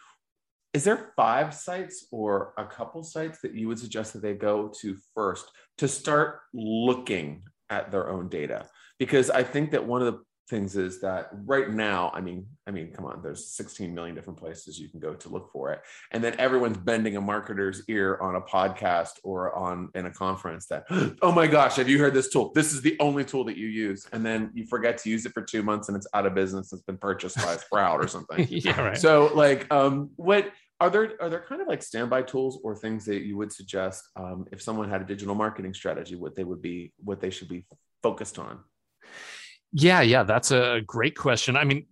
[0.76, 4.70] is there five sites or a couple sites that you would suggest that they go
[4.82, 8.66] to first to start looking at their own data?
[8.98, 12.70] Because I think that one of the things is that right now i mean i
[12.70, 15.80] mean come on there's 16 million different places you can go to look for it.
[16.12, 20.66] And then everyone's bending a marketer's ear on a podcast or on in a conference
[20.66, 20.84] that
[21.22, 22.52] oh my gosh have you heard this tool?
[22.54, 24.06] This is the only tool that you use.
[24.12, 26.72] And then you forget to use it for two months and it's out of business.
[26.72, 28.46] It's been purchased by sprout or something.
[28.66, 28.96] Yeah right.
[28.96, 33.04] So like um what are there are there kind of like standby tools or things
[33.06, 36.60] that you would suggest um, if someone had a digital marketing strategy what they would
[36.62, 37.64] be what they should be
[38.02, 38.60] focused on
[39.72, 41.56] yeah, yeah, that's a great question.
[41.56, 41.86] I mean,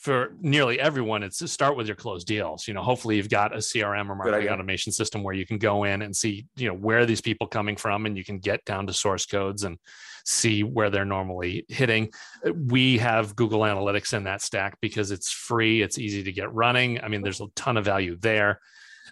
[0.00, 2.66] for nearly everyone, it's to start with your closed deals.
[2.66, 5.84] You know, hopefully you've got a CRM or marketing automation system where you can go
[5.84, 8.64] in and see, you know, where are these people coming from, and you can get
[8.64, 9.78] down to source codes and
[10.24, 12.10] see where they're normally hitting.
[12.54, 16.98] We have Google Analytics in that stack because it's free, it's easy to get running.
[17.02, 18.58] I mean, there's a ton of value there.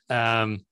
[0.08, 0.64] Um,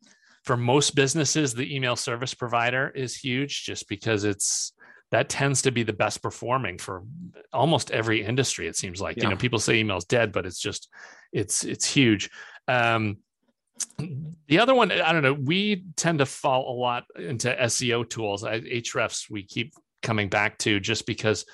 [0.45, 4.73] for most businesses, the email service provider is huge just because it's
[5.13, 7.03] that tends to be the best performing for
[7.53, 9.17] almost every industry it seems like.
[9.17, 9.25] Yeah.
[9.25, 10.89] you know people say email's dead but it's just
[11.33, 12.31] it's it's huge.
[12.69, 13.19] Um,
[14.49, 18.43] the other one i don't know we tend to fall a lot into seo tools.
[18.43, 21.45] Ahrefs we keep coming back to just because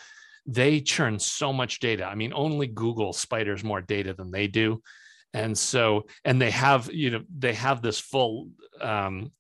[0.47, 2.05] they churn so much data.
[2.05, 4.83] I mean only google spiders more data than they do.
[5.35, 8.49] And so and they have you know they have this full
[8.81, 9.33] um,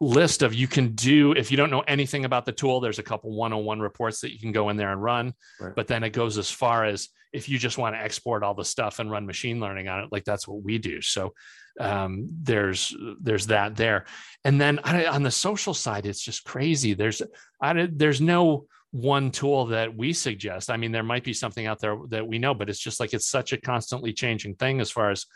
[0.00, 3.02] list of you can do if you don't know anything about the tool there's a
[3.02, 5.74] couple 101 reports that you can go in there and run right.
[5.74, 8.64] but then it goes as far as if you just want to export all the
[8.64, 11.02] stuff and run machine learning on it like that's what we do.
[11.02, 11.34] So
[11.78, 14.06] um, there's there's that there.
[14.42, 16.94] And then on the social side it's just crazy.
[16.94, 17.20] There's
[17.60, 20.70] I, there's no one tool that we suggest.
[20.70, 23.12] I mean there might be something out there that we know but it's just like
[23.12, 25.26] it's such a constantly changing thing as far as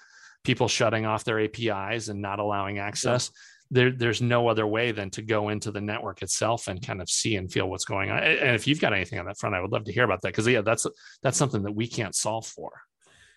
[0.43, 3.31] people shutting off their apis and not allowing access.
[3.35, 3.41] yeah
[3.71, 7.09] there, there's no other way than to go into the network itself and kind of
[7.09, 8.19] see and feel what's going on.
[8.19, 10.29] And if you've got anything on that front, I would love to hear about that
[10.29, 10.87] because yeah, that's
[11.23, 12.73] that's something that we can't solve for.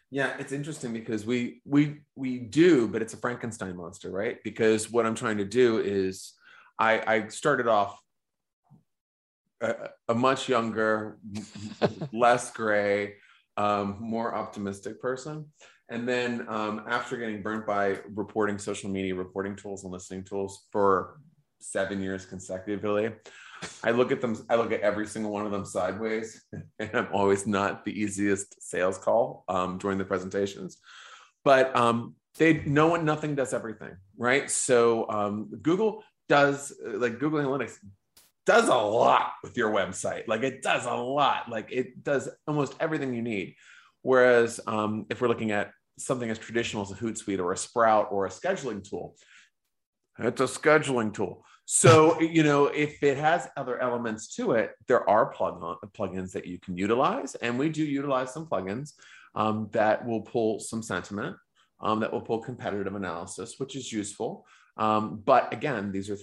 [0.10, 4.38] Yeah, it's interesting because we we we do, but it's a Frankenstein monster, right?
[4.44, 6.34] Because what I'm trying to do is
[6.78, 8.00] I, I started off
[9.62, 11.18] a, a much younger,
[12.14, 13.16] less gray,
[13.58, 15.52] um, more optimistic person.
[15.94, 20.66] And then um, after getting burnt by reporting social media, reporting tools, and listening tools
[20.72, 21.20] for
[21.60, 23.12] seven years consecutively,
[23.84, 26.44] I look at them, I look at every single one of them sideways,
[26.80, 30.80] and I'm always not the easiest sales call um, during the presentations.
[31.44, 34.50] But um, they, no one, nothing does everything, right?
[34.50, 37.78] So um, Google does, like Google Analytics
[38.48, 40.28] does a lot with your website.
[40.28, 41.52] Like it does a lot.
[41.52, 43.58] Like it does almost everything you need.
[44.02, 48.08] Whereas um, if we're looking at something as traditional as a Hootsuite or a Sprout
[48.12, 49.16] or a scheduling tool,
[50.20, 51.46] it's a scheduling tool.
[51.66, 55.62] So, you know, if it has other elements to it, there are plug
[55.98, 57.36] plugins that you can utilize.
[57.36, 58.94] And we do utilize some plugins
[59.36, 61.36] um, that will pull some sentiment,
[61.82, 64.46] um, that will pull competitive analysis, which is useful.
[64.78, 66.18] Um, but again, these are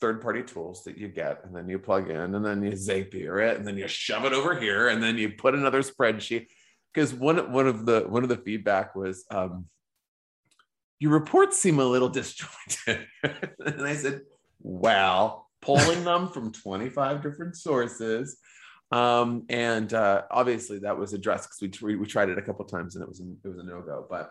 [0.00, 3.48] third party tools that you get and then you plug in and then you Zapier
[3.48, 6.48] it and then you shove it over here and then you put another spreadsheet
[6.94, 9.66] because one one of the one of the feedback was um,
[11.00, 14.20] your reports seem a little disjointed, and I said,
[14.60, 18.38] well, pulling them from 25 different sources.
[18.92, 22.94] Um, and uh, obviously that was addressed because we, we tried it a couple times
[22.94, 24.06] and it was it was a no go.
[24.08, 24.30] But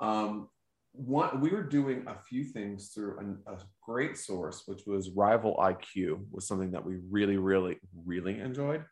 [0.00, 0.48] um,
[0.92, 5.56] one, we were doing a few things through an, a great source, which was Rival
[5.58, 8.84] IQ, was something that we really, really, really enjoyed.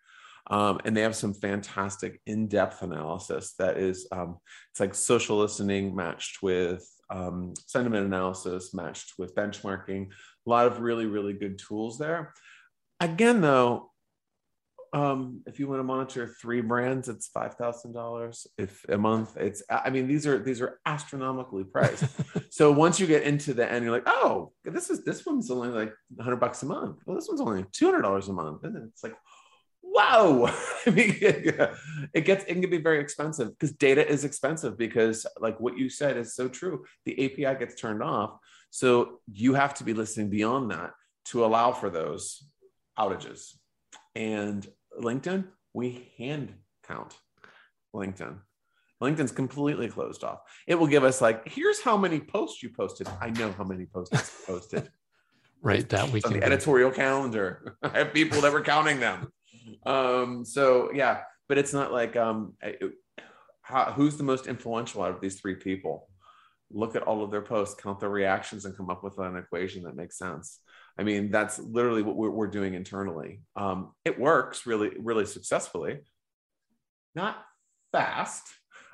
[0.50, 4.38] Um, and they have some fantastic in-depth analysis that is um,
[4.72, 10.80] it's like social listening matched with um, sentiment analysis matched with benchmarking a lot of
[10.80, 12.32] really really good tools there
[13.00, 13.90] again though
[14.92, 18.46] um, if you want to monitor three brands, it's five thousand dollars.
[18.58, 22.04] If a month, it's I mean these are these are astronomically priced.
[22.50, 25.68] so once you get into the end, you're like, oh, this is this one's only
[25.68, 26.98] like hundred bucks a month.
[27.06, 29.14] Well, this one's only two hundred dollars a month, and it's like,
[29.90, 30.54] wow.
[30.86, 35.58] I mean, it gets it can be very expensive because data is expensive because like
[35.60, 36.84] what you said is so true.
[37.04, 38.38] The API gets turned off,
[38.70, 40.92] so you have to be listening beyond that
[41.26, 42.44] to allow for those
[42.98, 43.54] outages.
[44.14, 44.66] And
[44.98, 46.54] LinkedIn, we hand
[46.86, 47.14] count
[47.94, 48.38] LinkedIn.
[49.02, 50.40] LinkedIn's completely closed off.
[50.66, 53.08] It will give us like, here's how many posts you posted.
[53.20, 54.90] I know how many posts posted.
[55.62, 56.34] right, that we can.
[56.34, 59.32] On the editorial calendar, I have people that were counting them.
[59.84, 62.54] Um, so yeah, but it's not like um,
[63.62, 66.08] how, who's the most influential out of these three people?
[66.70, 69.82] Look at all of their posts, count their reactions, and come up with an equation
[69.84, 70.60] that makes sense.
[70.98, 73.40] I mean, that's literally what we're, we're doing internally.
[73.56, 76.00] Um, it works really, really successfully.
[77.14, 77.38] Not
[77.92, 78.46] fast.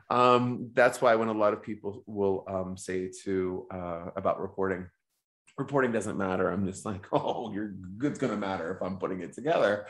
[0.09, 4.87] Um, that's why when a lot of people will um, say to uh, about reporting,
[5.59, 6.49] reporting doesn't matter.
[6.51, 7.69] I'm just like, oh, your
[7.99, 9.87] good's to matter if I'm putting it together,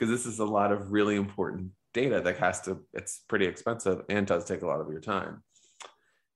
[0.00, 2.80] because this is a lot of really important data that has to.
[2.94, 5.42] It's pretty expensive and does take a lot of your time.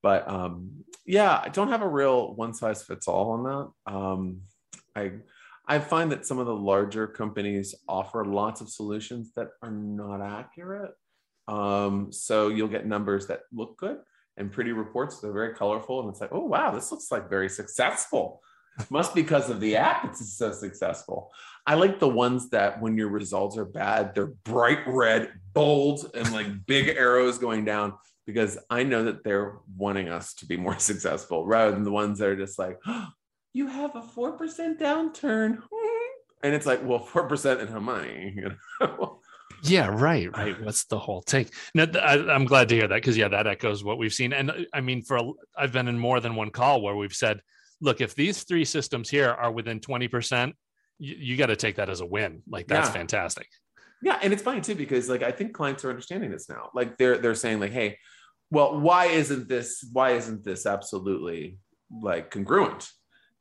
[0.02, 3.92] But um, yeah, I don't have a real one size fits all on that.
[3.94, 4.40] Um,
[4.94, 5.12] I
[5.66, 10.20] I find that some of the larger companies offer lots of solutions that are not
[10.20, 10.92] accurate.
[11.48, 13.98] Um, so you'll get numbers that look good
[14.36, 15.20] and pretty reports.
[15.20, 18.42] They're very colorful, and it's like, oh wow, this looks like very successful.
[18.90, 21.32] Must because of the app it's so successful.
[21.66, 26.30] I like the ones that when your results are bad, they're bright red, bold, and
[26.32, 27.94] like big arrows going down
[28.26, 32.18] because I know that they're wanting us to be more successful rather than the ones
[32.18, 33.08] that are just like, oh,
[33.52, 35.58] you have a 4% downturn.
[36.42, 38.34] And it's like, well, 4% in how money?
[38.36, 38.50] You
[38.82, 39.20] know?
[39.62, 40.60] yeah, right, right.
[40.62, 41.50] What's the whole take?
[41.74, 44.34] No, I, am glad to hear that because, yeah, that echoes what we've seen.
[44.34, 47.40] And I mean, for a, I've been in more than one call where we've said,
[47.84, 50.52] look, if these three systems here are within 20%,
[50.98, 52.42] you, you got to take that as a win.
[52.48, 52.94] Like, that's yeah.
[52.94, 53.46] fantastic.
[54.02, 54.18] Yeah.
[54.22, 56.70] And it's funny too, because like, I think clients are understanding this now.
[56.74, 57.98] Like, they're, they're saying, like, hey,
[58.50, 61.58] well, why isn't this, why isn't this absolutely
[62.02, 62.88] like congruent?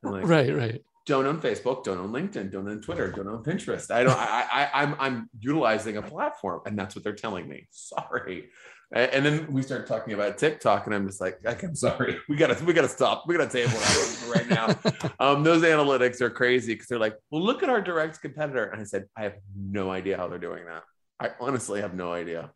[0.02, 0.82] Like, right, right.
[1.06, 3.90] Don't own Facebook, don't own LinkedIn, don't own Twitter, don't own Pinterest.
[3.90, 4.16] I don't.
[4.16, 7.68] I, I, I'm I'm utilizing a platform, and that's what they're telling me.
[7.70, 8.48] Sorry.
[8.92, 12.62] And then we start talking about TikTok, and I'm just like, I'm sorry, we gotta
[12.64, 13.24] we gotta stop.
[13.26, 15.10] We gotta table that right now.
[15.20, 18.80] Um, those analytics are crazy because they're like, well, look at our direct competitor, and
[18.80, 20.82] I said, I have no idea how they're doing that.
[21.20, 22.50] I honestly have no idea.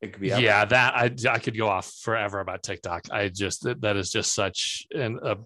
[0.00, 3.04] It could be yeah, that I I could go off forever about TikTok.
[3.12, 5.36] I just that is just such an a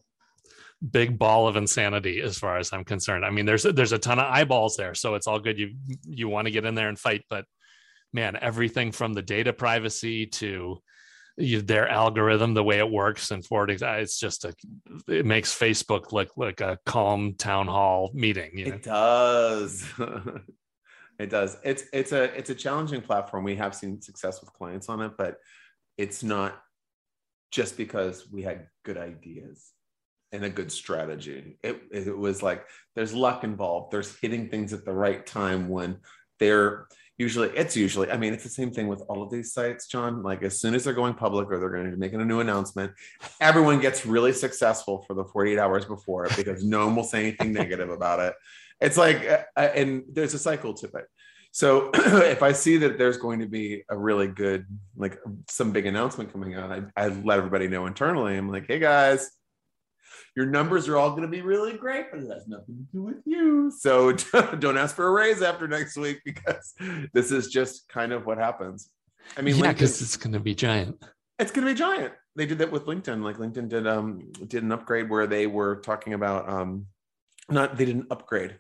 [0.91, 3.25] big ball of insanity as far as I'm concerned.
[3.25, 5.59] I mean, there's there's a ton of eyeballs there, so it's all good.
[5.59, 5.75] You
[6.05, 7.45] you want to get in there and fight, but
[8.13, 10.79] man, everything from the data privacy to
[11.39, 14.55] you, their algorithm, the way it works, and forwarding, uh, it's just a
[15.09, 18.59] it makes Facebook look like a calm town hall meeting.
[18.59, 18.75] You know?
[18.75, 19.85] It does.
[21.19, 21.57] it does.
[21.63, 23.45] It's it's a it's a challenging platform.
[23.45, 25.37] We have seen success with clients on it, but
[25.97, 26.61] it's not
[27.51, 29.73] just because we had good ideas
[30.37, 31.59] and a good strategy.
[31.63, 33.91] It, it was like there's luck involved.
[33.91, 35.99] There's hitting things at the right time when
[36.39, 36.87] they're
[37.19, 40.23] usually it's usually i mean it's the same thing with all of these sites john
[40.23, 42.41] like as soon as they're going public or they're going to be making a new
[42.41, 42.93] announcement
[43.41, 47.21] everyone gets really successful for the 48 hours before it because no one will say
[47.21, 48.35] anything negative about it
[48.81, 51.07] it's like uh, uh and there's a cycle to it
[51.53, 54.67] so if i see that there's going to be a really good
[54.97, 55.19] like
[55.49, 59.31] some big announcement coming out I, I let everybody know internally i'm like hey guys
[60.37, 63.03] your numbers are all going to be really great, but it has nothing to do
[63.03, 63.73] with you.
[63.77, 64.13] So
[64.59, 66.75] don't ask for a raise after next week because
[67.15, 68.91] this is just kind of what happens.
[69.37, 71.03] I mean, yeah, because it's going to be giant.
[71.39, 72.13] It's going to be giant.
[72.37, 73.23] They did that with LinkedIn.
[73.23, 76.87] Like LinkedIn did um did an upgrade where they were talking about um
[77.49, 78.59] not they didn't upgrade.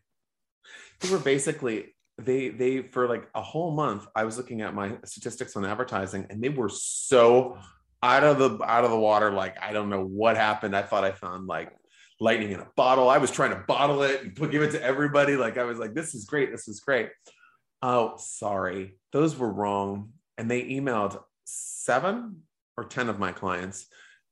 [1.00, 4.96] They were basically they they for like a whole month i was looking at my
[5.04, 7.58] statistics on advertising and they were so
[8.02, 10.76] out of the out of the water like i don't know what happened.
[10.76, 11.72] I thought i found like
[12.20, 13.08] lightning in a bottle.
[13.08, 15.36] I was trying to bottle it and give it to everybody.
[15.36, 16.50] Like i was like this is great.
[16.50, 17.10] This is great.
[17.82, 18.98] Oh sorry.
[19.12, 20.10] Those were wrong.
[20.38, 22.42] And they emailed seven
[22.76, 23.86] or ten of my clients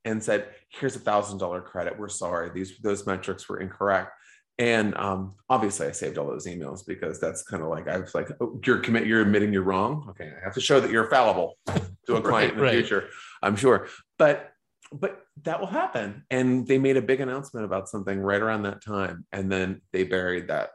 [0.04, 1.98] and said here's a thousand dollar credit.
[1.98, 2.50] We're sorry.
[2.50, 4.12] These those metrics were incorrect
[4.58, 8.14] and um, obviously, I saved all those emails because that's kind of like I was
[8.14, 11.10] like, oh, "You're commit, you're admitting you're wrong." Okay, I have to show that you're
[11.10, 11.58] fallible
[12.06, 12.72] to a client right, in the right.
[12.72, 13.08] future.
[13.42, 14.52] I'm sure, but
[14.92, 16.24] but that will happen.
[16.30, 20.04] And they made a big announcement about something right around that time, and then they
[20.04, 20.70] buried that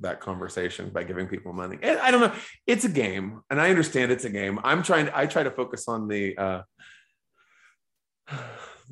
[0.00, 1.78] that conversation by giving people money.
[1.80, 2.34] And I don't know.
[2.66, 4.58] It's a game, and I understand it's a game.
[4.64, 5.06] I'm trying.
[5.06, 6.62] To, I try to focus on the uh,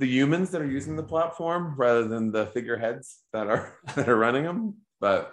[0.01, 4.17] the humans that are using the platform rather than the figureheads that are that are
[4.17, 4.77] running them.
[4.99, 5.33] But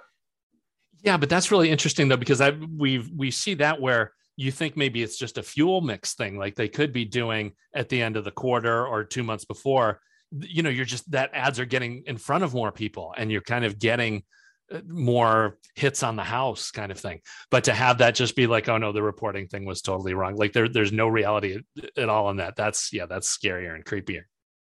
[1.01, 4.78] yeah, but that's really interesting though because I we we see that where you think
[4.78, 8.18] maybe it's just a fuel mix thing, like they could be doing at the end
[8.18, 9.99] of the quarter or two months before.
[10.32, 13.41] You know, you're just that ads are getting in front of more people, and you're
[13.41, 14.24] kind of getting
[14.70, 18.47] uh, more hits on the house kind of thing but to have that just be
[18.47, 21.57] like oh no the reporting thing was totally wrong like there, there's no reality
[21.95, 24.24] at all in that that's yeah that's scarier and creepier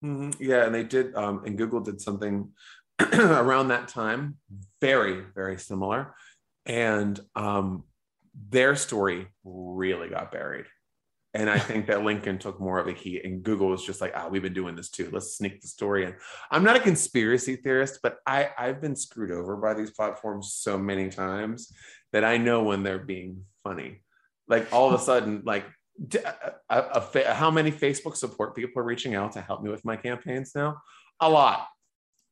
[0.04, 0.30] mm-hmm.
[0.42, 2.50] yeah and they did um and google did something
[3.14, 4.36] around that time
[4.80, 6.14] very very similar
[6.66, 7.84] and um
[8.48, 10.66] their story really got buried
[11.32, 14.12] and I think that LinkedIn took more of a heat, and Google was just like,
[14.16, 15.10] "Ah, we've been doing this too.
[15.12, 16.14] Let's sneak the story in."
[16.50, 20.76] I'm not a conspiracy theorist, but I I've been screwed over by these platforms so
[20.76, 21.72] many times
[22.12, 24.02] that I know when they're being funny.
[24.48, 25.64] Like all of a sudden, like
[26.14, 29.84] a, a, a, how many Facebook support people are reaching out to help me with
[29.84, 30.80] my campaigns now?
[31.20, 31.66] A lot,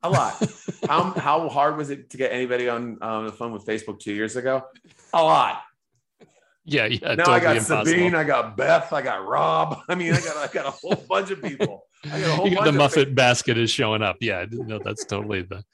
[0.03, 0.43] a lot.
[0.89, 4.15] how how hard was it to get anybody on um, the phone with Facebook two
[4.15, 4.63] years ago?
[5.13, 5.63] A lot.
[6.65, 7.15] Yeah, yeah.
[7.15, 7.87] Now totally I got impossible.
[7.87, 9.81] Sabine, I got Beth, I got Rob.
[9.89, 11.87] I mean, I got I got a whole bunch of people.
[12.05, 14.17] I got a whole the Muffet basket is showing up.
[14.21, 15.65] Yeah, no, that's totally the.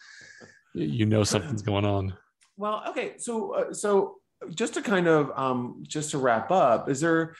[0.76, 2.14] You know something's going on.
[2.56, 4.16] Well, okay, so uh, so
[4.54, 7.34] just to kind of um, just to wrap up, is there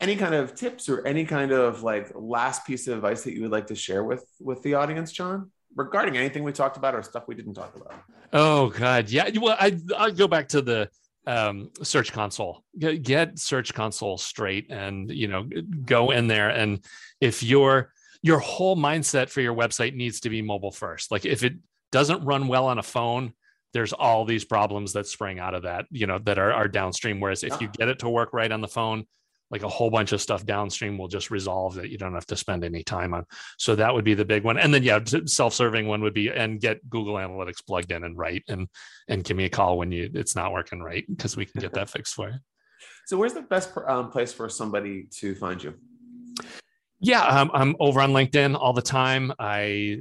[0.00, 3.42] any kind of tips or any kind of like last piece of advice that you
[3.42, 5.50] would like to share with with the audience, John?
[5.76, 7.94] regarding anything we talked about or stuff we didn't talk about?
[8.32, 9.28] Oh God, yeah.
[9.40, 10.88] Well, I I go back to the
[11.26, 15.48] um, search console get, get search console straight and you know
[15.86, 16.84] go in there and
[17.18, 21.42] if your your whole mindset for your website needs to be mobile first like if
[21.42, 21.54] it
[21.92, 23.32] doesn't run well on a phone
[23.72, 27.20] there's all these problems that spring out of that you know that are, are downstream
[27.20, 29.06] whereas if you get it to work right on the phone
[29.54, 32.36] like a whole bunch of stuff downstream will just resolve that you don't have to
[32.36, 33.24] spend any time on.
[33.56, 34.58] So that would be the big one.
[34.58, 38.42] And then yeah, self-serving one would be and get Google Analytics plugged in and right
[38.48, 38.66] and
[39.06, 41.72] and give me a call when you it's not working right because we can get
[41.74, 42.38] that fixed for you.
[43.06, 45.74] So where's the best um, place for somebody to find you?
[46.98, 49.32] Yeah, um, I'm over on LinkedIn all the time.
[49.38, 50.00] I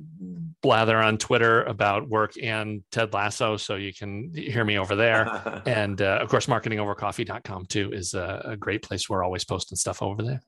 [0.64, 5.62] blather on Twitter about work and Ted Lasso, so you can hear me over there.
[5.68, 9.10] and uh, of course, marketingovercoffee.com too is a, a, great place.
[9.10, 10.42] We're always posting stuff over there.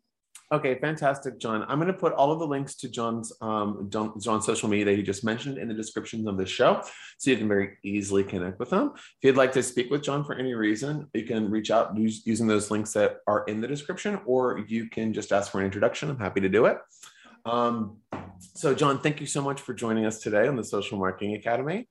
[0.51, 1.66] Okay, fantastic, John.
[1.68, 4.95] I'm going to put all of the links to John's um, John's social media that
[4.95, 6.82] he just mentioned in the descriptions of the show,
[7.18, 8.91] so you can very easily connect with him.
[8.95, 12.47] If you'd like to speak with John for any reason, you can reach out using
[12.47, 16.11] those links that are in the description, or you can just ask for an introduction.
[16.11, 16.78] I'm happy to do it.
[17.46, 17.98] Um,
[18.39, 21.88] so, John, thank you so much for joining us today on the Social Marketing Academy.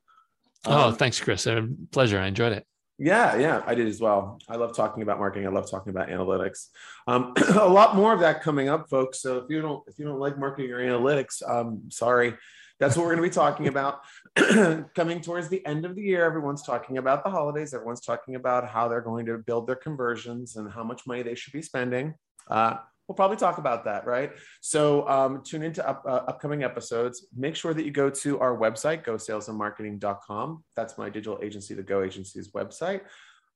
[0.66, 1.46] Oh, um, thanks, Chris.
[1.46, 2.18] A pleasure.
[2.18, 2.66] I enjoyed it.
[2.98, 4.38] Yeah, yeah, I did as well.
[4.48, 5.48] I love talking about marketing.
[5.48, 6.68] I love talking about analytics.
[7.08, 9.20] Um, a lot more of that coming up, folks.
[9.20, 12.34] So if you don't if you don't like marketing or analytics, um, sorry.
[12.80, 14.00] That's what we're going to be talking about.
[14.94, 17.72] coming towards the end of the year, everyone's talking about the holidays.
[17.72, 21.36] Everyone's talking about how they're going to build their conversions and how much money they
[21.36, 22.14] should be spending.
[22.50, 22.78] Uh,
[23.08, 24.32] we'll probably talk about that, right?
[24.60, 27.26] So um, tune into up, uh, upcoming episodes.
[27.36, 30.64] Make sure that you go to our website, gosalesandmarketing.com.
[30.76, 33.02] That's my digital agency, the Go Agency's website.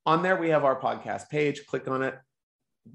[0.07, 1.67] On there, we have our podcast page.
[1.67, 2.15] Click on it.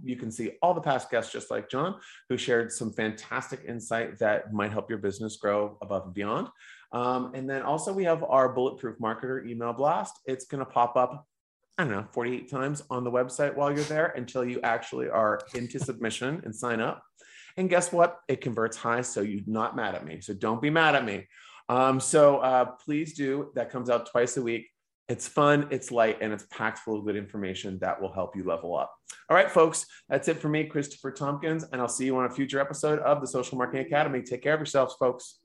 [0.04, 1.96] You can see all the past guests, just like John,
[2.30, 6.48] who shared some fantastic insight that might help your business grow above and beyond.
[6.92, 10.20] Um, and then also, we have our Bulletproof Marketer email blast.
[10.26, 11.28] It's going to pop up
[11.78, 15.40] I don't know, 48 times on the website while you're there until you actually are
[15.56, 17.04] into submission and sign up.
[17.58, 18.20] And guess what?
[18.28, 20.22] It converts high, so you're not mad at me.
[20.22, 21.28] So don't be mad at me.
[21.70, 23.52] Um, so uh, please do.
[23.56, 24.70] That comes out twice a week.
[25.10, 28.44] It's fun, it's light, and it's packed full of good information that will help you
[28.44, 28.94] level up.
[29.30, 32.30] All right, folks, that's it for me, Christopher Tompkins, and I'll see you on a
[32.30, 34.22] future episode of the Social Marketing Academy.
[34.22, 35.40] Take care of yourselves, folks.